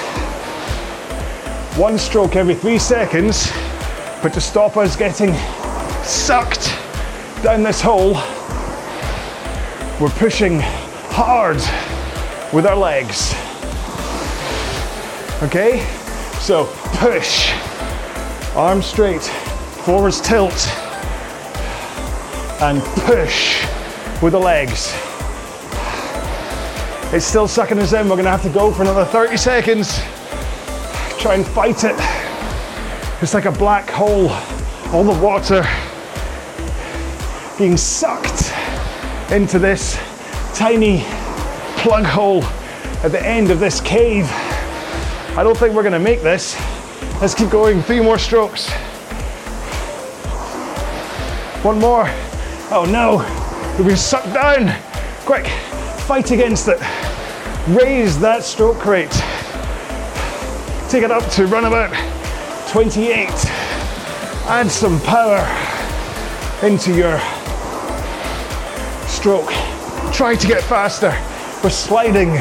One 1.78 1.98
stroke 1.98 2.36
every 2.36 2.56
three 2.56 2.80
seconds, 2.80 3.52
but 4.28 4.34
to 4.34 4.42
stop 4.42 4.76
us 4.76 4.98
getting 4.98 5.34
sucked 6.04 6.76
down 7.44 7.64
this 7.64 7.80
hole, 7.80 8.16
we're 10.02 10.14
pushing 10.18 10.60
hard 11.12 11.56
with 12.54 12.66
our 12.66 12.76
legs. 12.76 13.34
Okay? 15.44 15.80
So 16.42 16.66
push, 16.98 17.54
arms 18.54 18.86
straight, 18.86 19.24
forwards 19.24 20.20
tilt, 20.20 20.68
and 22.60 22.82
push 23.06 23.66
with 24.22 24.34
the 24.34 24.40
legs. 24.40 24.94
It's 27.16 27.24
still 27.24 27.48
sucking 27.48 27.80
us 27.80 27.94
in. 27.94 28.10
We're 28.10 28.18
gonna 28.18 28.30
have 28.30 28.44
to 28.44 28.50
go 28.50 28.74
for 28.74 28.82
another 28.82 29.06
30 29.06 29.38
seconds. 29.38 29.98
Try 31.18 31.36
and 31.36 31.48
fight 31.48 31.86
it. 31.86 32.27
It's 33.20 33.34
like 33.34 33.46
a 33.46 33.52
black 33.52 33.90
hole. 33.90 34.30
All 34.94 35.04
the 35.04 35.20
water 35.20 35.66
being 37.58 37.76
sucked 37.76 38.54
into 39.32 39.58
this 39.58 39.96
tiny 40.54 41.04
plug 41.78 42.06
hole 42.06 42.44
at 43.04 43.12
the 43.12 43.26
end 43.26 43.50
of 43.50 43.60
this 43.60 43.82
cave. 43.82 44.28
I 45.36 45.42
don't 45.44 45.58
think 45.58 45.74
we're 45.74 45.82
gonna 45.82 45.98
make 45.98 46.22
this. 46.22 46.56
Let's 47.20 47.34
keep 47.34 47.50
going. 47.50 47.82
Three 47.82 48.02
more 48.02 48.20
strokes. 48.20 48.70
One 51.64 51.80
more. 51.80 52.04
Oh 52.70 52.86
no, 52.88 53.26
we've 53.80 53.88
been 53.88 53.98
sucked 53.98 54.32
down. 54.32 54.80
Quick, 55.26 55.48
fight 56.06 56.30
against 56.30 56.68
it. 56.68 56.80
Raise 57.68 58.20
that 58.20 58.44
stroke 58.44 58.86
rate. 58.86 59.10
Take 60.92 61.02
it 61.02 61.10
up 61.10 61.28
to 61.32 61.48
run 61.48 61.66
about 61.66 62.17
28. 62.70 63.30
Add 64.50 64.70
some 64.70 65.00
power 65.02 65.40
into 66.68 66.94
your 66.94 67.18
stroke. 69.08 69.50
Try 70.14 70.36
to 70.36 70.48
get 70.48 70.62
faster. 70.64 71.18
We're 71.64 71.70
sliding 71.70 72.38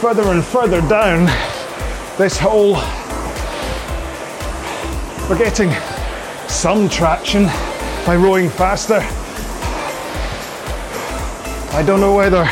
further 0.00 0.22
and 0.30 0.44
further 0.44 0.80
down 0.82 1.26
this 2.16 2.38
hole. 2.38 2.74
We're 5.28 5.38
getting 5.38 5.72
some 6.48 6.88
traction 6.88 7.46
by 8.06 8.14
rowing 8.14 8.48
faster. 8.48 9.00
I 11.76 11.82
don't 11.84 12.00
know 12.00 12.14
whether 12.14 12.48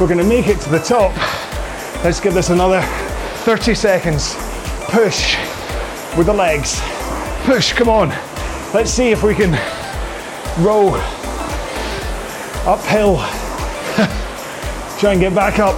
we're 0.00 0.08
going 0.08 0.18
to 0.18 0.24
make 0.24 0.48
it 0.48 0.60
to 0.62 0.68
the 0.68 0.80
top. 0.80 1.14
Let's 2.04 2.18
give 2.18 2.34
this 2.34 2.50
another 2.50 2.82
30 3.44 3.74
seconds. 3.74 4.34
Push 4.88 5.45
with 6.16 6.26
the 6.26 6.32
legs. 6.32 6.80
Push, 7.44 7.74
come 7.74 7.88
on. 7.88 8.08
Let's 8.72 8.90
see 8.90 9.10
if 9.10 9.22
we 9.22 9.34
can 9.34 9.52
row 10.64 10.94
uphill. 12.64 13.16
Try 14.98 15.12
and 15.12 15.20
get 15.20 15.34
back 15.34 15.58
up 15.58 15.74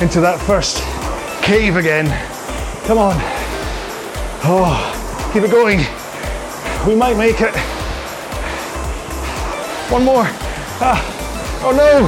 into 0.00 0.20
that 0.20 0.40
first 0.40 0.82
cave 1.42 1.76
again. 1.76 2.06
Come 2.86 2.98
on. 2.98 3.14
Oh, 4.44 5.30
keep 5.32 5.42
it 5.42 5.50
going. 5.50 5.78
We 6.86 6.94
might 6.94 7.16
make 7.16 7.40
it. 7.40 7.54
One 9.90 10.04
more. 10.04 10.24
Ah. 10.84 11.60
Oh 11.64 11.70
no. 11.70 12.00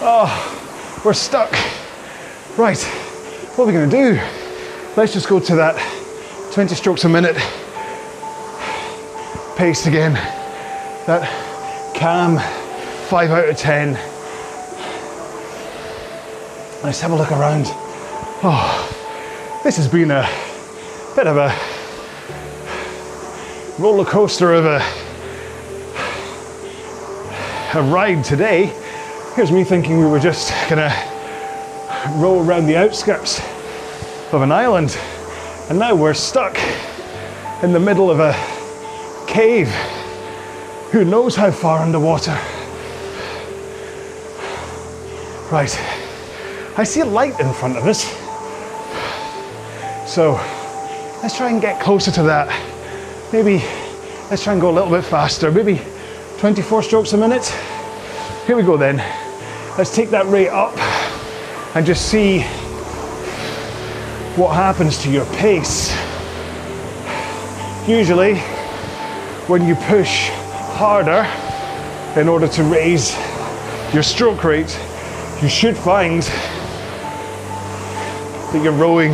Oh, 0.00 1.02
we're 1.04 1.12
stuck. 1.12 1.52
Right. 2.56 2.80
What 3.56 3.64
are 3.64 3.66
we 3.66 3.72
to 3.72 3.86
do? 3.86 4.20
Let's 4.96 5.12
just 5.12 5.28
go 5.28 5.40
to 5.40 5.56
that 5.56 6.03
20 6.54 6.76
strokes 6.76 7.02
a 7.02 7.08
minute 7.08 7.34
pace 9.56 9.88
again. 9.88 10.12
That 11.04 11.28
calm 11.96 12.38
5 13.08 13.30
out 13.32 13.48
of 13.48 13.56
10. 13.56 13.94
Let's 16.84 17.00
have 17.00 17.10
a 17.10 17.16
look 17.16 17.32
around. 17.32 17.64
Oh, 18.44 19.60
this 19.64 19.76
has 19.78 19.88
been 19.88 20.12
a 20.12 20.28
bit 21.16 21.26
of 21.26 21.38
a 21.38 21.52
roller 23.82 24.04
coaster 24.04 24.52
of 24.52 24.64
a, 24.64 24.80
a 27.76 27.82
ride 27.82 28.22
today. 28.22 28.66
Here's 29.34 29.50
me 29.50 29.64
thinking 29.64 29.98
we 29.98 30.06
were 30.06 30.20
just 30.20 30.52
gonna 30.70 30.94
roll 32.22 32.48
around 32.48 32.66
the 32.66 32.76
outskirts 32.76 33.40
of 34.32 34.42
an 34.42 34.52
island, 34.52 34.96
and 35.68 35.78
now 35.78 35.94
we're 35.94 36.14
stuck 36.14 36.58
in 37.62 37.72
the 37.72 37.80
middle 37.80 38.10
of 38.10 38.20
a 38.20 38.34
cave. 39.26 39.68
Who 40.92 41.04
knows 41.04 41.34
how 41.34 41.50
far 41.50 41.78
underwater? 41.78 42.38
Right, 45.50 45.74
I 46.76 46.84
see 46.84 47.00
a 47.00 47.06
light 47.06 47.38
in 47.40 47.52
front 47.54 47.76
of 47.78 47.86
us. 47.86 48.04
So 50.12 50.32
let's 51.22 51.36
try 51.36 51.50
and 51.50 51.60
get 51.60 51.80
closer 51.80 52.10
to 52.12 52.22
that. 52.24 52.48
Maybe 53.32 53.58
let's 54.30 54.44
try 54.44 54.52
and 54.52 54.60
go 54.60 54.70
a 54.70 54.74
little 54.74 54.90
bit 54.90 55.04
faster, 55.04 55.50
maybe 55.50 55.80
24 56.38 56.82
strokes 56.82 57.12
a 57.14 57.16
minute. 57.16 57.46
Here 58.46 58.56
we 58.56 58.62
go 58.62 58.76
then. 58.76 58.98
Let's 59.78 59.94
take 59.94 60.10
that 60.10 60.26
rate 60.26 60.50
up 60.50 60.76
and 61.74 61.86
just 61.86 62.08
see 62.10 62.44
what 64.36 64.54
happens 64.56 64.98
to 64.98 65.10
your 65.10 65.26
pace. 65.36 65.92
Usually, 67.86 68.38
when 69.46 69.64
you 69.64 69.76
push 69.76 70.28
harder 70.74 71.24
in 72.20 72.28
order 72.28 72.48
to 72.48 72.64
raise 72.64 73.16
your 73.94 74.02
stroke 74.02 74.42
rate, 74.42 74.76
you 75.40 75.48
should 75.48 75.76
find 75.76 76.22
that 78.52 78.60
you're 78.64 78.72
rowing 78.72 79.12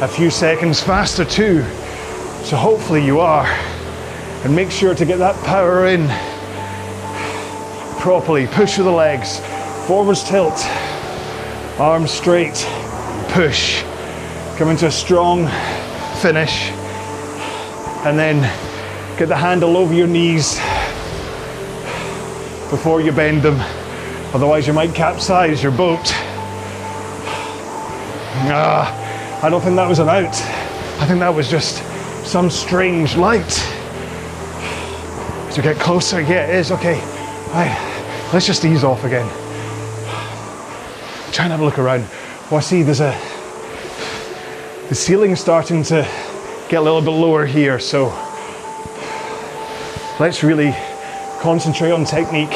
a 0.00 0.08
few 0.08 0.30
seconds 0.30 0.82
faster 0.82 1.24
too. 1.24 1.62
So 2.44 2.56
hopefully 2.56 3.04
you 3.04 3.20
are. 3.20 3.46
And 4.44 4.56
make 4.56 4.70
sure 4.70 4.94
to 4.94 5.04
get 5.04 5.18
that 5.18 5.36
power 5.44 5.88
in 5.88 6.08
properly. 8.00 8.46
Push 8.46 8.78
with 8.78 8.86
the 8.86 8.92
legs, 8.92 9.40
forwards 9.86 10.24
tilt, 10.24 10.58
arms 11.78 12.10
straight, 12.10 12.66
push. 13.32 13.82
Come 14.58 14.68
into 14.68 14.86
a 14.86 14.90
strong 14.90 15.48
finish. 16.20 16.70
and 18.04 18.18
then 18.18 18.42
get 19.16 19.28
the 19.28 19.36
handle 19.36 19.76
over 19.76 19.94
your 19.94 20.08
knees 20.08 20.56
before 22.68 23.00
you 23.00 23.12
bend 23.12 23.42
them. 23.42 23.56
Otherwise, 24.34 24.66
you 24.66 24.72
might 24.72 24.92
capsize 24.94 25.62
your 25.62 25.72
boat. 25.72 26.12
Ah, 28.44 29.40
I 29.42 29.48
don't 29.48 29.60
think 29.60 29.76
that 29.76 29.88
was 29.88 30.00
an 30.00 30.08
out. 30.08 30.34
I 31.00 31.06
think 31.06 31.20
that 31.20 31.32
was 31.34 31.48
just 31.48 31.82
some 32.26 32.50
strange 32.50 33.16
light. 33.16 33.58
As 35.48 35.56
we 35.56 35.62
get 35.62 35.76
closer, 35.76 36.20
yeah, 36.20 36.46
it 36.46 36.56
is. 36.56 36.72
Okay, 36.72 36.98
right, 37.52 38.30
let's 38.32 38.46
just 38.46 38.64
ease 38.64 38.84
off 38.84 39.04
again. 39.04 39.28
Try 41.32 41.44
and 41.44 41.52
have 41.52 41.60
a 41.60 41.64
look 41.64 41.78
around. 41.78 42.04
I 42.56 42.60
see 42.60 42.82
there's 42.82 43.00
a, 43.00 43.18
the 44.90 44.94
ceiling's 44.94 45.40
starting 45.40 45.82
to 45.84 46.06
get 46.68 46.80
a 46.80 46.82
little 46.82 47.00
bit 47.00 47.12
lower 47.12 47.46
here, 47.46 47.78
so 47.78 48.08
let's 50.20 50.42
really 50.42 50.74
concentrate 51.40 51.92
on 51.92 52.04
technique. 52.04 52.50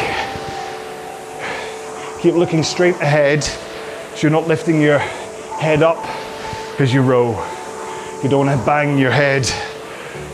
Keep 2.21 2.35
looking 2.35 2.63
straight 2.63 2.97
ahead 2.97 3.43
so 3.43 4.21
you're 4.21 4.31
not 4.31 4.47
lifting 4.47 4.83
your 4.83 4.99
head 4.99 5.83
up 5.83 5.97
as 6.79 6.93
you 6.93 7.01
row. 7.01 7.31
You 8.23 8.29
don't 8.29 8.47
want 8.47 8.61
to 8.61 8.67
bang 8.67 8.99
your 8.99 9.11
head 9.11 9.51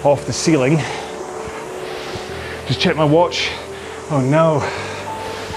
off 0.03 0.27
the 0.27 0.33
ceiling. 0.33 0.79
Just 2.67 2.81
check 2.81 2.97
my 2.97 3.05
watch. 3.05 3.51
Oh 4.11 4.21
no, 4.21 4.59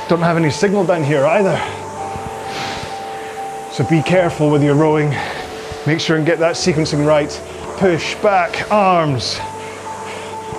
don't 0.07 0.21
have 0.21 0.37
any 0.37 0.51
signal 0.51 0.85
down 0.85 1.03
here 1.03 1.25
either. 1.25 1.74
So 3.75 3.83
be 3.83 4.01
careful 4.01 4.49
with 4.49 4.63
your 4.63 4.73
rowing. 4.73 5.09
Make 5.85 5.99
sure 5.99 6.15
and 6.15 6.25
get 6.25 6.39
that 6.39 6.55
sequencing 6.55 7.05
right. 7.05 7.29
Push 7.75 8.15
back, 8.21 8.71
arms, 8.71 9.37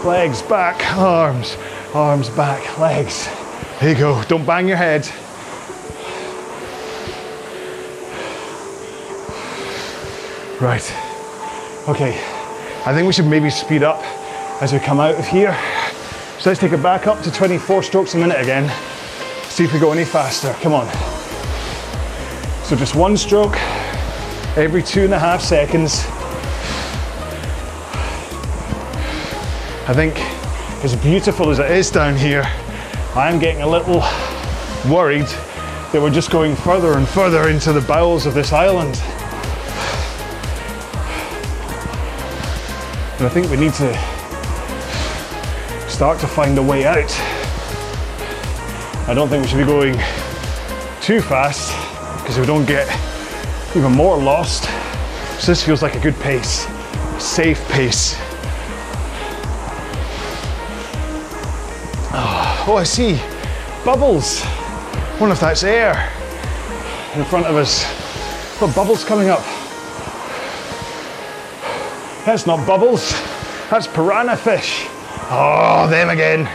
legs 0.04 0.42
back, 0.42 0.94
arms, 0.98 1.56
arms 1.94 2.28
back, 2.28 2.78
legs. 2.78 3.26
There 3.80 3.88
you 3.88 3.94
go. 3.94 4.22
Don't 4.24 4.44
bang 4.44 4.68
your 4.68 4.76
head. 4.76 5.08
Right. 10.60 10.84
Okay. 11.88 12.20
I 12.84 12.92
think 12.92 13.06
we 13.06 13.14
should 13.14 13.28
maybe 13.28 13.48
speed 13.48 13.82
up 13.82 14.02
as 14.60 14.74
we 14.74 14.78
come 14.78 15.00
out 15.00 15.14
of 15.14 15.26
here. 15.26 15.58
So 16.38 16.50
let's 16.50 16.60
take 16.60 16.72
it 16.72 16.82
back 16.82 17.06
up 17.06 17.22
to 17.22 17.32
24 17.32 17.82
strokes 17.82 18.12
a 18.12 18.18
minute 18.18 18.38
again. 18.38 18.70
See 19.44 19.64
if 19.64 19.72
we 19.72 19.80
go 19.80 19.90
any 19.92 20.04
faster. 20.04 20.52
Come 20.60 20.74
on. 20.74 21.15
So 22.66 22.74
just 22.74 22.96
one 22.96 23.16
stroke 23.16 23.56
every 24.56 24.82
two 24.82 25.04
and 25.04 25.14
a 25.14 25.18
half 25.20 25.40
seconds. 25.40 26.04
I 29.88 29.92
think 29.94 30.18
as 30.82 30.96
beautiful 30.96 31.50
as 31.50 31.60
it 31.60 31.70
is 31.70 31.92
down 31.92 32.16
here, 32.16 32.42
I'm 33.14 33.38
getting 33.38 33.62
a 33.62 33.68
little 33.68 34.00
worried 34.92 35.28
that 35.92 36.00
we're 36.02 36.10
just 36.10 36.32
going 36.32 36.56
further 36.56 36.94
and 36.94 37.08
further 37.08 37.50
into 37.50 37.72
the 37.72 37.82
bowels 37.82 38.26
of 38.26 38.34
this 38.34 38.52
island. 38.52 38.96
And 43.14 43.26
I 43.26 43.28
think 43.28 43.48
we 43.48 43.58
need 43.58 43.74
to 43.74 43.96
start 45.88 46.18
to 46.18 46.26
find 46.26 46.58
a 46.58 46.62
way 46.64 46.84
out. 46.84 47.12
I 49.08 49.12
don't 49.14 49.28
think 49.28 49.44
we 49.44 49.48
should 49.48 49.58
be 49.58 49.64
going 49.64 49.94
too 51.00 51.20
fast 51.20 51.95
because 52.26 52.40
we 52.40 52.44
don't 52.46 52.66
get 52.66 52.88
even 53.76 53.92
more 53.92 54.18
lost. 54.18 54.64
So 55.40 55.52
this 55.52 55.62
feels 55.62 55.80
like 55.80 55.94
a 55.94 56.00
good 56.00 56.16
pace, 56.16 56.66
safe 57.20 57.64
pace. 57.68 58.16
Oh, 62.12 62.64
oh 62.66 62.76
I 62.78 62.82
see 62.82 63.20
bubbles. 63.84 64.42
I 64.42 65.16
wonder 65.20 65.34
if 65.34 65.40
that's 65.40 65.62
air 65.62 66.12
in 67.14 67.24
front 67.26 67.46
of 67.46 67.54
us. 67.54 67.84
Got 68.58 68.74
bubbles 68.74 69.04
coming 69.04 69.28
up. 69.28 69.44
That's 72.24 72.44
not 72.44 72.66
bubbles, 72.66 73.12
that's 73.70 73.86
piranha 73.86 74.36
fish. 74.36 74.86
Oh, 75.30 75.86
them 75.88 76.08
again. 76.08 76.50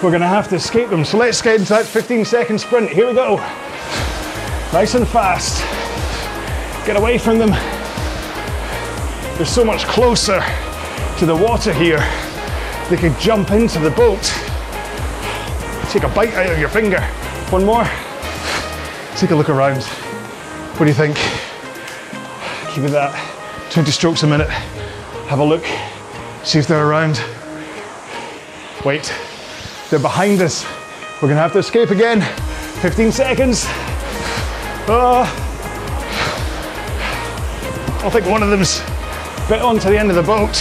We're 0.00 0.12
gonna 0.12 0.28
have 0.28 0.46
to 0.50 0.54
escape 0.54 0.90
them. 0.90 1.04
So 1.04 1.18
let's 1.18 1.42
get 1.42 1.56
into 1.56 1.70
that 1.70 1.86
15 1.86 2.24
second 2.24 2.60
sprint. 2.60 2.90
Here 2.90 3.08
we 3.08 3.14
go. 3.14 3.44
Nice 4.72 4.94
and 4.94 5.08
fast. 5.08 5.64
Get 6.86 6.96
away 6.96 7.16
from 7.16 7.38
them. 7.38 7.50
They're 9.36 9.46
so 9.46 9.64
much 9.64 9.84
closer 9.84 10.42
to 11.18 11.26
the 11.26 11.34
water 11.34 11.72
here. 11.72 11.98
They 12.90 12.96
could 12.96 13.18
jump 13.18 13.50
into 13.50 13.78
the 13.78 13.90
boat. 13.90 14.22
Take 15.90 16.02
a 16.02 16.08
bite 16.08 16.34
out 16.34 16.52
of 16.52 16.58
your 16.58 16.68
finger. 16.68 17.00
One 17.50 17.64
more. 17.64 17.88
Take 19.16 19.30
a 19.30 19.34
look 19.34 19.48
around. 19.48 19.82
What 19.84 20.84
do 20.84 20.90
you 20.90 20.94
think? 20.94 21.16
Keep 22.74 22.84
it 22.84 22.90
that 22.90 23.14
20 23.70 23.90
strokes 23.90 24.22
a 24.22 24.26
minute. 24.26 24.50
Have 25.28 25.40
a 25.40 25.44
look, 25.44 25.64
see 26.44 26.58
if 26.58 26.66
they're 26.66 26.86
around. 26.86 27.20
Wait, 28.84 29.12
they're 29.90 29.98
behind 29.98 30.40
us. 30.40 30.64
We're 31.20 31.28
gonna 31.28 31.40
have 31.40 31.52
to 31.54 31.58
escape 31.58 31.90
again. 31.90 32.20
15 32.82 33.12
seconds. 33.12 33.66
Uh, 34.90 35.20
I 38.02 38.10
think 38.10 38.26
one 38.26 38.42
of 38.42 38.48
them's 38.48 38.80
bit 39.46 39.60
onto 39.60 39.90
the 39.90 39.98
end 39.98 40.08
of 40.08 40.16
the 40.16 40.22
boat. 40.22 40.54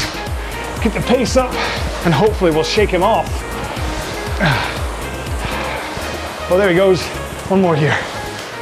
Keep 0.83 0.93
the 0.93 1.03
pace 1.07 1.37
up 1.37 1.53
and 2.03 2.13
hopefully 2.13 2.51
we'll 2.51 2.63
shake 2.63 2.89
him 2.89 3.03
off. 3.03 3.25
Well, 6.49 6.59
there 6.59 6.69
he 6.69 6.75
goes. 6.75 7.01
One 7.49 7.61
more 7.61 7.75
here. 7.75 7.97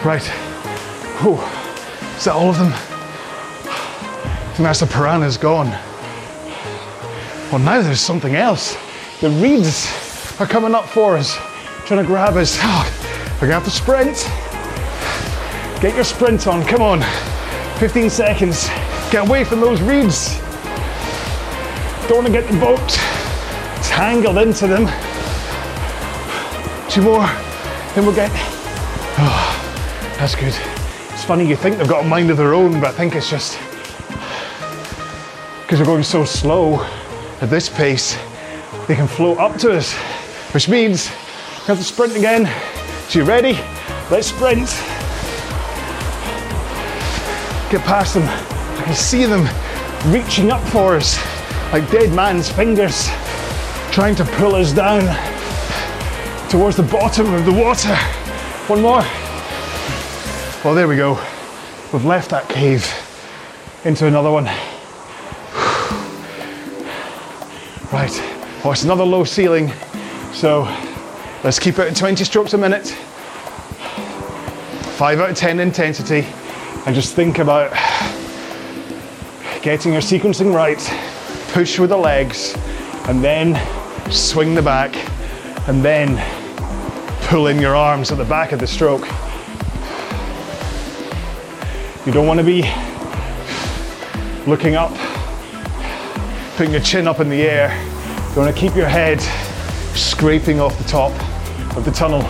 Right. 0.04 0.22
Is 0.22 2.26
that 2.26 2.34
all 2.34 2.50
of 2.50 2.60
them? 2.60 2.72
I 2.72 4.54
think 4.56 4.68
that's 4.68 4.82
the 4.82 4.88
piranha's 4.88 5.38
gone. 5.38 5.70
Well, 7.52 7.60
now 7.60 7.82
there's 7.82 8.00
something 8.00 8.36
else. 8.36 8.78
The 9.20 9.32
reeds 9.32 9.90
are 10.40 10.46
coming 10.46 10.76
up 10.76 10.86
for 10.86 11.18
us, 11.18 11.36
trying 11.86 12.02
to 12.02 12.06
grab 12.06 12.38
us. 12.38 12.60
Oh, 12.64 13.38
we're 13.42 13.48
gonna 13.48 13.56
have 13.56 13.66
to 13.66 13.72
sprint. 13.72 14.30
Get 15.86 15.94
your 15.94 16.04
sprint 16.04 16.48
on, 16.48 16.66
come 16.66 16.82
on. 16.82 17.02
15 17.78 18.10
seconds. 18.10 18.70
Get 19.12 19.28
away 19.28 19.44
from 19.44 19.60
those 19.60 19.84
reeds. 19.84 20.40
Don't 22.08 22.24
want 22.24 22.26
to 22.26 22.34
get 22.34 22.52
the 22.52 22.60
boat 22.60 22.90
tangled 23.84 24.40
into 24.40 24.66
them. 24.66 24.88
Two 26.90 27.04
more, 27.04 27.28
then 27.94 28.04
we'll 28.04 28.16
get. 28.16 28.32
Oh, 29.20 30.16
that's 30.18 30.34
good. 30.34 30.56
It's 31.14 31.24
funny, 31.24 31.48
you 31.48 31.56
think 31.56 31.78
they've 31.78 31.88
got 31.88 32.04
a 32.04 32.08
mind 32.08 32.32
of 32.32 32.38
their 32.38 32.56
own, 32.56 32.80
but 32.80 32.86
I 32.86 32.92
think 32.92 33.14
it's 33.14 33.30
just 33.30 33.60
because 35.62 35.78
we're 35.78 35.86
going 35.86 36.02
so 36.02 36.26
slow 36.26 36.82
at 37.42 37.52
this 37.52 37.70
pace, 37.70 38.18
they 38.88 38.96
can 38.96 39.08
float 39.08 39.38
up 39.38 39.56
to 39.58 39.78
us, 39.78 39.94
which 40.52 40.68
means 40.68 41.10
we 41.10 41.66
have 41.66 41.78
to 41.78 41.84
sprint 41.84 42.16
again. 42.16 42.52
So 43.08 43.20
you 43.20 43.26
ready? 43.26 43.54
Let's 44.10 44.30
sprint. 44.30 44.95
Get 47.76 47.84
past 47.84 48.14
them. 48.14 48.24
I 48.24 48.84
can 48.86 48.96
see 48.96 49.26
them 49.26 49.42
reaching 50.10 50.50
up 50.50 50.66
for 50.70 50.96
us 50.96 51.18
like 51.74 51.92
dead 51.92 52.14
man's 52.14 52.50
fingers, 52.50 53.10
trying 53.92 54.16
to 54.16 54.24
pull 54.24 54.56
us 54.56 54.72
down 54.72 55.02
towards 56.48 56.78
the 56.78 56.84
bottom 56.84 57.34
of 57.34 57.44
the 57.44 57.52
water. 57.52 57.94
One 58.68 58.82
more. 58.82 59.02
Well, 60.64 60.74
there 60.74 60.88
we 60.88 60.96
go. 60.96 61.16
We've 61.92 62.06
left 62.06 62.30
that 62.30 62.48
cave 62.48 62.90
into 63.84 64.08
another 64.08 64.32
one. 64.32 64.46
Right, 67.92 68.64
well, 68.64 68.72
it's 68.72 68.86
another 68.86 69.04
low 69.04 69.26
ceiling. 69.26 69.70
So 70.32 70.62
let's 71.44 71.60
keep 71.60 71.78
it 71.78 71.90
at 71.90 71.98
20 71.98 72.24
strokes 72.24 72.54
a 72.54 72.58
minute. 72.58 72.88
Five 74.96 75.20
out 75.20 75.32
of 75.32 75.36
10 75.36 75.60
intensity. 75.60 76.26
And 76.86 76.94
just 76.94 77.16
think 77.16 77.40
about 77.40 77.72
getting 79.62 79.94
your 79.94 80.02
sequencing 80.02 80.54
right. 80.54 80.80
Push 81.54 81.80
with 81.80 81.90
the 81.90 81.98
legs 81.98 82.56
and 83.08 83.24
then 83.24 83.56
swing 84.12 84.54
the 84.54 84.62
back 84.62 84.96
and 85.68 85.84
then 85.84 86.22
pull 87.28 87.48
in 87.48 87.60
your 87.60 87.76
arms 87.76 88.12
at 88.12 88.18
the 88.18 88.26
back 88.26 88.52
of 88.52 88.60
the 88.60 88.68
stroke. 88.68 89.08
You 92.06 92.12
don't 92.12 92.28
want 92.28 92.40
to 92.40 92.46
be 92.46 92.62
looking 94.46 94.76
up 94.76 94.92
putting 96.56 96.72
your 96.72 96.82
chin 96.82 97.06
up 97.06 97.20
in 97.20 97.28
the 97.28 97.42
air. 97.42 97.70
You 98.30 98.42
want 98.42 98.54
to 98.54 98.60
keep 98.60 98.76
your 98.78 98.88
head 98.88 99.20
scraping 99.94 100.62
off 100.62 100.78
the 100.78 100.86
top 100.86 101.12
of 101.76 101.84
the 101.84 101.92
tunnel. 101.92 102.22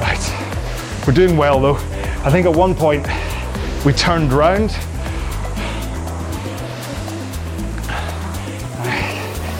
Right, 0.00 1.04
we're 1.06 1.12
doing 1.12 1.36
well 1.36 1.60
though. 1.60 1.93
I 2.24 2.30
think 2.30 2.46
at 2.46 2.56
one 2.56 2.74
point 2.74 3.06
we 3.84 3.92
turned 3.92 4.32
round 4.32 4.70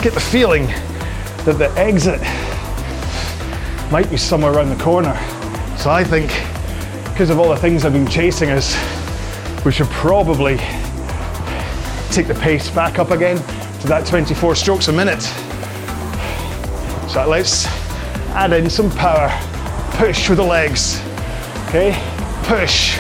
get 0.03 0.15
the 0.15 0.21
feeling 0.21 0.67
that 1.45 1.57
the 1.59 1.71
exit 1.77 2.21
might 3.93 4.09
be 4.09 4.17
somewhere 4.17 4.53
around 4.53 4.71
the 4.71 4.83
corner. 4.83 5.15
So 5.77 5.91
I 5.91 6.05
think, 6.05 6.31
because 7.11 7.29
of 7.29 7.39
all 7.39 7.51
the 7.51 7.57
things 7.57 7.85
I've 7.85 7.93
been 7.93 8.07
chasing 8.07 8.49
us, 8.49 8.75
we 9.65 9.71
should 9.71 9.89
probably 9.89 10.57
take 12.13 12.27
the 12.27 12.39
pace 12.41 12.71
back 12.71 12.99
up 12.99 13.11
again 13.11 13.37
to 13.81 13.87
that 13.89 14.07
24 14.07 14.55
strokes 14.55 14.89
a 14.89 14.93
minute. 14.93 15.23
So 17.11 17.27
let's 17.29 17.67
add 18.35 18.55
in 18.55 18.71
some 18.71 18.91
power. 18.91 19.29
Push 19.99 20.31
with 20.31 20.39
the 20.39 20.45
legs. 20.45 20.99
Okay? 21.69 22.14
Push. 22.47 22.99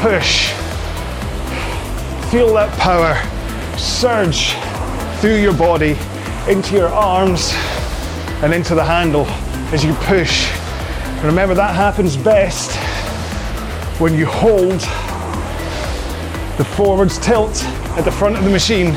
Push. 0.00 0.52
Feel 2.30 2.54
that 2.54 2.74
power 2.78 3.14
surge 3.78 4.54
through 5.20 5.36
your 5.36 5.52
body 5.52 5.96
into 6.48 6.74
your 6.74 6.88
arms 6.88 7.52
and 8.42 8.52
into 8.54 8.74
the 8.74 8.82
handle 8.82 9.26
as 9.72 9.84
you 9.84 9.92
push. 9.94 10.50
And 11.16 11.24
remember, 11.24 11.54
that 11.54 11.74
happens 11.74 12.16
best 12.16 12.72
when 14.00 14.14
you 14.14 14.26
hold 14.26 14.80
the 16.56 16.64
forwards 16.76 17.18
tilt 17.18 17.62
at 17.96 18.04
the 18.04 18.12
front 18.12 18.36
of 18.36 18.44
the 18.44 18.50
machine 18.50 18.88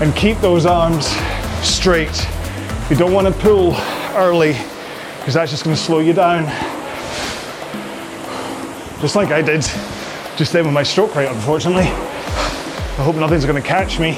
and 0.00 0.14
keep 0.14 0.38
those 0.38 0.64
arms 0.64 1.06
straight. 1.62 2.26
You 2.88 2.96
don't 2.96 3.12
want 3.12 3.26
to 3.26 3.32
pull 3.40 3.74
early 4.14 4.52
because 5.18 5.34
that's 5.34 5.50
just 5.50 5.64
going 5.64 5.74
to 5.74 5.82
slow 5.82 5.98
you 5.98 6.12
down. 6.12 6.44
Just 9.04 9.16
like 9.16 9.32
I 9.32 9.42
did 9.42 9.60
just 10.38 10.50
then 10.54 10.64
with 10.64 10.72
my 10.72 10.82
stroke 10.82 11.14
rate, 11.14 11.28
unfortunately. 11.28 11.82
I 11.82 13.02
hope 13.04 13.16
nothing's 13.16 13.44
to 13.60 13.68
catch 13.68 13.98
me. 13.98 14.16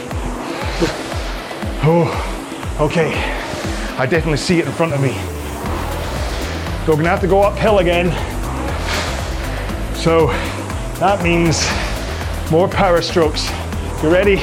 Oh, 1.82 2.76
okay. 2.78 3.12
I 3.98 4.06
definitely 4.06 4.36
see 4.36 4.60
it 4.60 4.66
in 4.66 4.70
front 4.70 4.92
of 4.92 5.00
me. 5.00 5.10
So 6.84 6.92
we're 6.92 6.98
to 7.02 7.10
have 7.10 7.20
to 7.22 7.26
go 7.26 7.42
uphill 7.42 7.80
again. 7.80 8.12
So 9.96 10.28
that 11.00 11.20
means 11.20 11.68
more 12.52 12.68
power 12.68 13.02
strokes. 13.02 13.50
You 14.04 14.08
ready? 14.08 14.40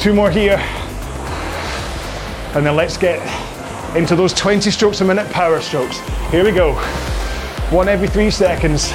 Two 0.00 0.14
more 0.14 0.32
here. 0.32 0.58
And 2.56 2.66
then 2.66 2.74
let's 2.74 2.96
get 2.96 3.20
into 3.96 4.16
those 4.16 4.32
20 4.34 4.68
strokes 4.72 5.00
a 5.00 5.04
minute 5.04 5.30
power 5.30 5.60
strokes. 5.60 6.00
Here 6.32 6.42
we 6.42 6.50
go. 6.50 6.72
One 7.70 7.86
every 7.86 8.08
three 8.08 8.32
seconds. 8.32 8.92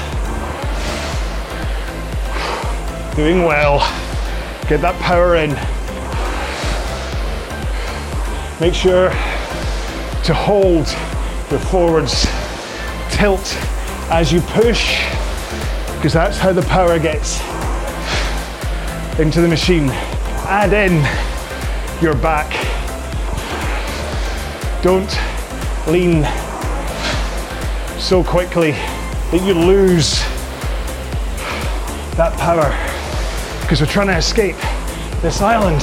Doing 3.16 3.44
well. 3.44 3.78
Get 4.68 4.82
that 4.82 5.00
power 5.00 5.36
in. 5.36 5.52
Make 8.60 8.74
sure 8.74 9.10
to 10.24 10.34
hold 10.34 10.88
your 11.52 11.60
forwards 11.60 12.26
tilt 13.12 13.56
as 14.10 14.32
you 14.34 14.42
push, 14.42 14.98
because 15.96 16.14
that's 16.14 16.40
how 16.40 16.54
the 16.54 16.64
power 16.64 16.98
gets 16.98 17.40
into 19.20 19.42
the 19.42 19.48
machine. 19.48 19.90
Add 20.48 20.74
in 20.74 21.04
your 22.02 22.16
back. 22.16 22.50
Don't 24.82 25.16
lean 25.88 26.24
so 28.00 28.24
quickly 28.24 28.72
that 28.72 29.42
you 29.44 29.54
lose 29.54 30.20
that 32.18 32.36
power 32.40 32.93
because 33.64 33.80
we're 33.80 33.88
trying 33.88 34.08
to 34.08 34.18
escape 34.18 34.58
this 35.22 35.42
island. 35.42 35.82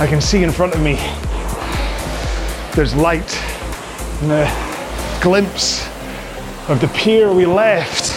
I 0.00 0.06
can 0.08 0.20
see 0.20 0.42
in 0.42 0.52
front 0.52 0.74
of 0.74 0.80
me 0.80 0.94
there's 2.74 2.94
light 2.94 3.36
and 4.22 4.32
a 4.32 5.20
glimpse 5.20 5.86
of 6.68 6.80
the 6.80 6.88
pier 6.94 7.32
we 7.32 7.46
left. 7.46 8.12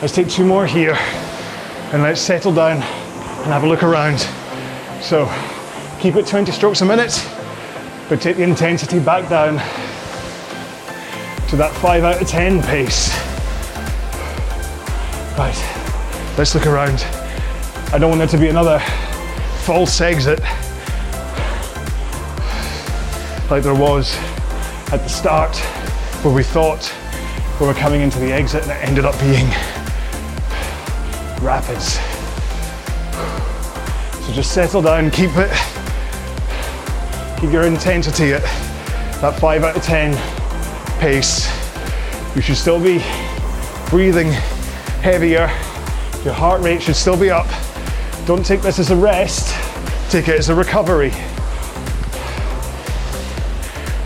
Let's 0.00 0.14
take 0.14 0.28
two 0.28 0.44
more 0.44 0.66
here 0.66 0.96
and 1.92 2.02
let's 2.02 2.20
settle 2.20 2.52
down 2.52 2.76
and 2.76 3.46
have 3.46 3.64
a 3.64 3.66
look 3.66 3.82
around. 3.82 4.18
So 5.02 5.26
keep 5.98 6.16
it 6.16 6.26
20 6.26 6.52
strokes 6.52 6.82
a 6.82 6.84
minute, 6.84 7.26
but 8.08 8.20
take 8.20 8.36
the 8.36 8.42
intensity 8.42 9.00
back 9.00 9.28
down 9.30 9.54
to 11.48 11.56
that 11.56 11.72
5 11.80 12.04
out 12.04 12.20
of 12.20 12.28
10 12.28 12.62
pace. 12.62 13.27
Right, 15.38 16.34
let's 16.36 16.52
look 16.56 16.66
around. 16.66 17.06
I 17.92 17.98
don't 18.00 18.10
want 18.10 18.18
there 18.18 18.26
to 18.26 18.38
be 18.38 18.48
another 18.48 18.80
false 19.62 20.00
exit 20.00 20.40
like 23.48 23.62
there 23.62 23.72
was 23.72 24.16
at 24.90 24.96
the 24.96 25.08
start 25.08 25.56
where 26.24 26.34
we 26.34 26.42
thought 26.42 26.92
we 27.60 27.68
were 27.68 27.74
coming 27.74 28.00
into 28.00 28.18
the 28.18 28.32
exit 28.32 28.64
and 28.64 28.72
it 28.72 28.88
ended 28.88 29.04
up 29.04 29.16
being 29.20 29.46
rapids. 31.40 32.00
So 34.26 34.32
just 34.32 34.52
settle 34.52 34.82
down, 34.82 35.08
keep 35.12 35.30
it, 35.36 35.56
keep 37.40 37.52
your 37.52 37.62
intensity 37.62 38.32
at 38.32 38.42
that 39.20 39.38
5 39.38 39.62
out 39.62 39.76
of 39.76 39.84
10 39.84 40.16
pace. 40.98 41.46
You 42.34 42.42
should 42.42 42.56
still 42.56 42.82
be 42.82 43.04
breathing 43.88 44.34
heavier. 45.00 45.50
Your 46.24 46.34
heart 46.34 46.60
rate 46.62 46.82
should 46.82 46.96
still 46.96 47.16
be 47.16 47.30
up. 47.30 47.46
Don't 48.26 48.44
take 48.44 48.60
this 48.60 48.78
as 48.78 48.90
a 48.90 48.96
rest, 48.96 49.54
take 50.10 50.28
it 50.28 50.38
as 50.38 50.48
a 50.48 50.54
recovery. 50.54 51.10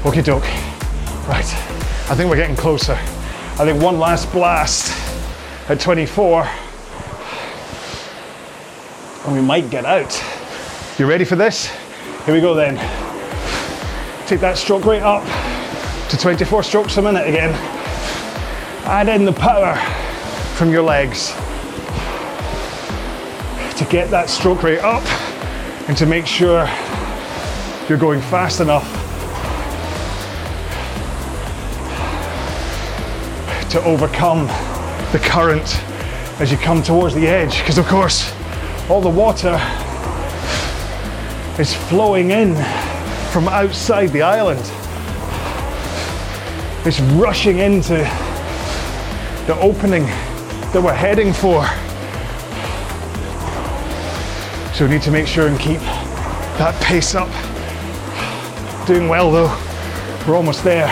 Okie 0.05 0.25
doke. 0.25 0.45
Right, 1.29 1.47
I 2.11 2.15
think 2.15 2.29
we're 2.29 2.37
getting 2.37 2.57
closer. 2.57 2.93
I 2.93 3.65
think 3.65 3.83
one 3.83 3.99
last 3.99 4.31
blast 4.33 4.93
at 5.69 5.81
24 5.81 6.49
and 9.25 9.35
we 9.35 9.41
might 9.41 9.71
get 9.71 9.85
out. 9.85 10.23
You 10.99 11.07
ready 11.07 11.25
for 11.25 11.37
this? 11.37 11.67
Here 12.27 12.35
we 12.35 12.41
go 12.41 12.55
then. 12.55 12.77
Take 14.27 14.41
that 14.41 14.59
stroke 14.59 14.85
rate 14.85 15.03
up 15.03 15.23
to 16.11 16.19
24 16.19 16.63
strokes 16.65 16.97
a 16.97 17.03
minute 17.03 17.27
again. 17.27 17.55
Add 18.85 19.09
in 19.09 19.25
the 19.25 19.33
power 19.33 19.75
from 20.63 20.71
your 20.71 20.85
legs 20.85 21.31
to 23.77 23.85
get 23.91 24.09
that 24.13 24.27
stroke 24.29 24.63
rate 24.63 24.79
up 24.79 25.03
and 25.89 25.97
to 25.97 26.07
make 26.07 26.25
sure 26.25 26.69
you're 27.89 27.99
going 27.99 28.21
fast 28.21 28.61
enough 28.61 28.89
to 33.73 33.83
overcome 33.83 34.47
the 35.11 35.19
current 35.25 35.83
as 36.41 36.53
you 36.53 36.57
come 36.59 36.81
towards 36.81 37.13
the 37.17 37.27
edge. 37.27 37.59
Because, 37.59 37.77
of 37.77 37.87
course, 37.87 38.33
all 38.89 39.01
the 39.01 39.11
water 39.11 39.59
is 41.59 41.75
flowing 41.75 42.31
in 42.31 42.55
from 43.33 43.49
outside 43.49 44.11
the 44.11 44.23
island. 44.23 44.61
It's 46.87 47.01
rushing 47.19 47.59
into 47.59 47.97
the 49.49 49.59
opening 49.59 50.07
that 50.73 50.83
we're 50.83 50.95
heading 50.95 51.35
for. 51.35 51.67
So 54.75 54.87
we 54.87 54.95
need 54.95 55.03
to 55.03 55.11
make 55.11 55.27
sure 55.27 55.47
and 55.47 55.61
keep 55.61 55.81
that 56.59 56.75
pace 56.83 57.15
up. 57.15 57.29
Doing 58.87 59.07
well 59.07 59.31
though, 59.31 59.55
we're 60.27 60.35
almost 60.35 60.65
there. 60.65 60.89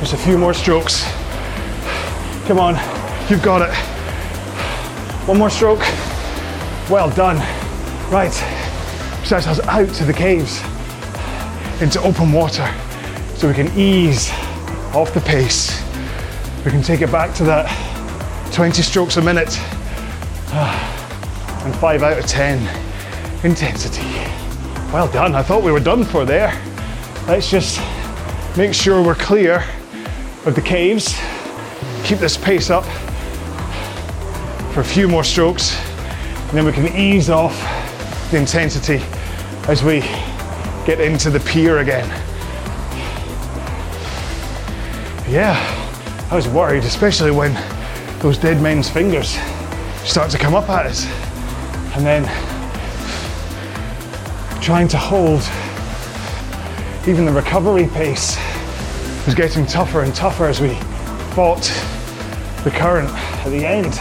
Just 0.00 0.14
a 0.14 0.16
few 0.16 0.38
more 0.38 0.54
strokes. 0.54 1.04
Come 2.46 2.58
on, 2.58 2.74
you've 3.28 3.42
got 3.42 3.68
it. 3.68 3.74
One 5.28 5.38
more 5.38 5.50
stroke. 5.50 5.80
Well 6.88 7.10
done. 7.10 7.36
Right, 8.10 8.32
starts 9.24 9.46
us 9.46 9.60
out 9.60 9.88
to 9.96 10.04
the 10.04 10.12
caves, 10.14 10.62
into 11.82 12.00
open 12.00 12.32
water, 12.32 12.66
so 13.36 13.48
we 13.48 13.54
can 13.54 13.70
ease 13.78 14.30
off 14.94 15.12
the 15.12 15.20
pace. 15.20 15.83
We 16.64 16.70
can 16.70 16.82
take 16.82 17.02
it 17.02 17.12
back 17.12 17.34
to 17.34 17.44
that 17.44 17.68
20 18.54 18.80
strokes 18.80 19.18
a 19.18 19.22
minute 19.22 19.58
ah, 20.48 21.62
and 21.66 21.74
5 21.76 22.02
out 22.02 22.18
of 22.18 22.24
10 22.24 22.58
intensity. 23.44 24.06
Well 24.90 25.08
done, 25.08 25.34
I 25.34 25.42
thought 25.42 25.62
we 25.62 25.72
were 25.72 25.80
done 25.80 26.04
for 26.04 26.24
there. 26.24 26.58
Let's 27.26 27.50
just 27.50 27.80
make 28.56 28.72
sure 28.72 29.02
we're 29.02 29.14
clear 29.14 29.62
of 30.46 30.54
the 30.54 30.62
caves, 30.62 31.14
keep 32.02 32.18
this 32.18 32.38
pace 32.38 32.70
up 32.70 32.84
for 34.72 34.80
a 34.80 34.84
few 34.84 35.06
more 35.06 35.24
strokes, 35.24 35.76
and 36.48 36.52
then 36.52 36.64
we 36.64 36.72
can 36.72 36.86
ease 36.96 37.28
off 37.28 37.58
the 38.30 38.38
intensity 38.38 39.02
as 39.68 39.82
we 39.82 40.00
get 40.86 40.98
into 41.00 41.28
the 41.28 41.40
pier 41.40 41.78
again. 41.78 42.08
Yeah, 45.28 45.73
I 46.30 46.36
was 46.36 46.48
worried, 46.48 46.84
especially 46.84 47.30
when 47.30 47.52
those 48.20 48.38
dead 48.38 48.60
men's 48.60 48.88
fingers 48.88 49.38
start 50.04 50.30
to 50.30 50.38
come 50.38 50.54
up 50.54 50.68
at 50.70 50.86
us. 50.86 51.06
And 51.94 52.04
then 52.04 52.24
trying 54.60 54.88
to 54.88 54.96
hold 54.96 55.42
even 57.06 57.26
the 57.26 57.32
recovery 57.32 57.86
pace 57.86 58.38
was 59.26 59.34
getting 59.34 59.66
tougher 59.66 60.00
and 60.00 60.14
tougher 60.14 60.46
as 60.46 60.60
we 60.60 60.74
fought 61.34 61.62
the 62.64 62.70
current 62.70 63.10
at 63.10 63.50
the 63.50 63.66
end. 63.66 64.00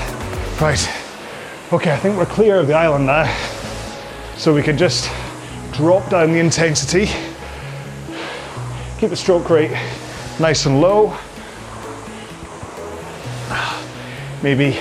Right, 0.61 0.89
okay, 1.73 1.91
I 1.91 1.97
think 1.97 2.17
we're 2.17 2.25
clear 2.25 2.59
of 2.59 2.67
the 2.67 2.73
island 2.73 3.05
now. 3.05 3.25
So 4.37 4.53
we 4.53 4.63
can 4.63 4.77
just 4.77 5.11
drop 5.73 6.09
down 6.09 6.31
the 6.31 6.39
intensity, 6.39 7.07
keep 8.97 9.09
the 9.09 9.17
stroke 9.17 9.49
rate 9.49 9.71
nice 10.39 10.65
and 10.65 10.79
low. 10.79 11.17
Maybe 14.43 14.77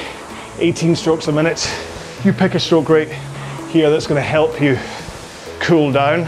18 0.58 0.96
strokes 0.96 1.28
a 1.28 1.32
minute. 1.32 1.72
You 2.24 2.32
pick 2.32 2.56
a 2.56 2.58
stroke 2.58 2.88
rate 2.88 3.12
here 3.68 3.90
that's 3.90 4.08
to 4.08 4.20
help 4.20 4.60
you 4.60 4.76
cool 5.60 5.92
down. 5.92 6.24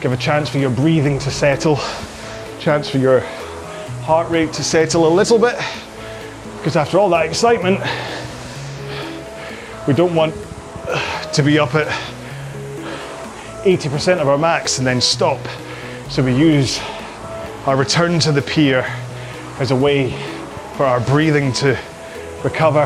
Give 0.00 0.12
a 0.12 0.16
chance 0.16 0.48
for 0.48 0.58
your 0.58 0.70
breathing 0.70 1.18
to 1.18 1.30
settle, 1.32 1.80
chance 2.60 2.88
for 2.88 2.98
your 2.98 3.18
heart 4.04 4.30
rate 4.30 4.52
to 4.52 4.62
settle 4.62 5.08
a 5.08 5.12
little 5.12 5.40
bit. 5.40 5.56
Because 6.58 6.76
after 6.76 7.00
all 7.00 7.10
that 7.10 7.26
excitement, 7.26 7.80
we 9.88 9.92
don't 9.92 10.14
want 10.14 10.36
to 11.32 11.42
be 11.42 11.58
up 11.58 11.74
at 11.74 11.88
80% 13.64 14.18
of 14.20 14.28
our 14.28 14.38
max 14.38 14.78
and 14.78 14.86
then 14.86 15.00
stop. 15.00 15.40
So 16.08 16.22
we 16.22 16.32
use 16.32 16.78
our 17.66 17.76
return 17.76 18.20
to 18.20 18.30
the 18.30 18.42
pier 18.42 18.86
as 19.58 19.70
a 19.70 19.76
way 19.76 20.10
for 20.76 20.84
our 20.84 21.00
breathing 21.00 21.52
to 21.52 21.78
recover 22.44 22.82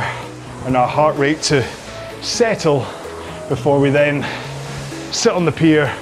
and 0.65 0.77
our 0.77 0.87
heart 0.87 1.17
rate 1.17 1.43
to 1.43 1.67
settle 2.23 2.87
before 3.49 3.81
we 3.81 3.91
then 3.91 4.23
sit 5.13 5.33
on 5.33 5.45
the 5.45 5.53
pier 5.53 5.93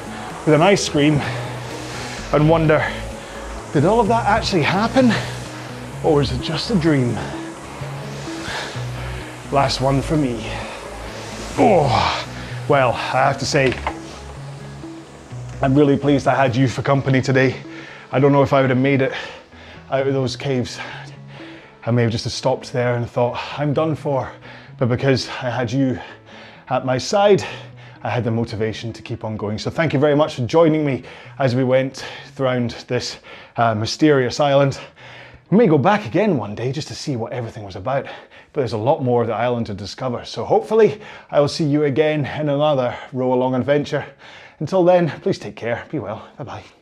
with 0.45 0.55
an 0.55 0.61
ice 0.61 0.89
cream 0.89 1.15
and 2.35 2.49
wonder 2.49 2.87
did 3.73 3.85
all 3.87 4.01
of 4.01 4.09
that 4.09 4.27
actually 4.27 4.63
happen 4.63 5.11
or 6.05 6.17
was 6.17 6.33
it 6.33 6.43
just 6.43 6.71
a 6.71 6.75
dream? 6.75 7.15
Last 9.51 9.81
one 9.81 10.03
for 10.03 10.17
me. 10.17 10.39
Oh, 11.59 12.27
well, 12.69 12.93
I 12.93 13.25
have 13.25 13.39
to 13.39 13.47
say, 13.47 13.75
I'm 15.63 15.75
really 15.75 15.97
pleased 15.97 16.29
I 16.29 16.35
had 16.35 16.55
you 16.55 16.69
for 16.69 16.83
company 16.83 17.23
today. 17.23 17.57
I 18.13 18.21
don't 18.21 18.33
know 18.33 18.43
if 18.43 18.53
I 18.53 18.61
would 18.61 18.71
have 18.71 18.79
made 18.79 19.03
it 19.03 19.13
out 19.91 20.07
of 20.07 20.13
those 20.13 20.37
caves. 20.37 20.79
I 21.85 21.91
may 21.91 22.03
have 22.03 22.13
just 22.13 22.29
stopped 22.31 22.73
there 22.73 22.97
and 22.97 23.09
thought, 23.09 23.39
I'm 23.59 23.73
done 23.73 23.95
for. 23.95 24.31
But 24.79 24.89
because 24.89 25.29
I 25.29 25.51
had 25.51 25.73
you 25.73 25.99
at 26.69 26.85
my 26.85 26.99
side, 26.99 27.45
I 28.03 28.11
had 28.11 28.25
the 28.25 28.31
motivation 28.31 28.93
to 28.93 29.03
keep 29.03 29.25
on 29.25 29.37
going. 29.37 29.59
So 29.59 29.71
thank 29.71 29.93
you 29.93 29.99
very 29.99 30.15
much 30.15 30.37
for 30.37 30.47
joining 30.47 30.85
me 30.85 31.03
as 31.39 31.55
we 31.55 31.65
went 31.65 32.05
around 32.39 32.71
this 32.87 33.19
uh, 33.57 33.75
mysterious 33.75 34.39
island. 34.39 34.79
We 35.51 35.59
may 35.59 35.67
go 35.67 35.79
back 35.79 36.07
again 36.07 36.37
one 36.37 36.55
day 36.55 36.73
just 36.73 36.89
to 36.89 36.95
see 36.95 37.17
what 37.17 37.33
everything 37.33 37.65
was 37.65 37.75
about, 37.75 38.05
but 38.53 38.61
there's 38.61 38.75
a 38.75 38.79
lot 38.79 39.03
more 39.03 39.23
of 39.23 39.29
the 39.29 39.35
island 39.35 39.67
to 39.67 39.75
discover. 39.75 40.25
So 40.25 40.45
hopefully 40.45 41.01
I 41.31 41.41
will 41.41 41.49
see 41.49 41.65
you 41.65 41.85
again 41.85 42.27
in 42.27 42.49
another 42.49 42.97
row 43.13 43.33
along 43.33 43.55
adventure. 43.55 44.05
Until 44.61 44.85
then, 44.85 45.09
please 45.23 45.39
take 45.39 45.57
care, 45.57 45.87
be 45.91 45.99
well, 45.99 46.29
bye 46.37 46.45
bye. 46.45 46.78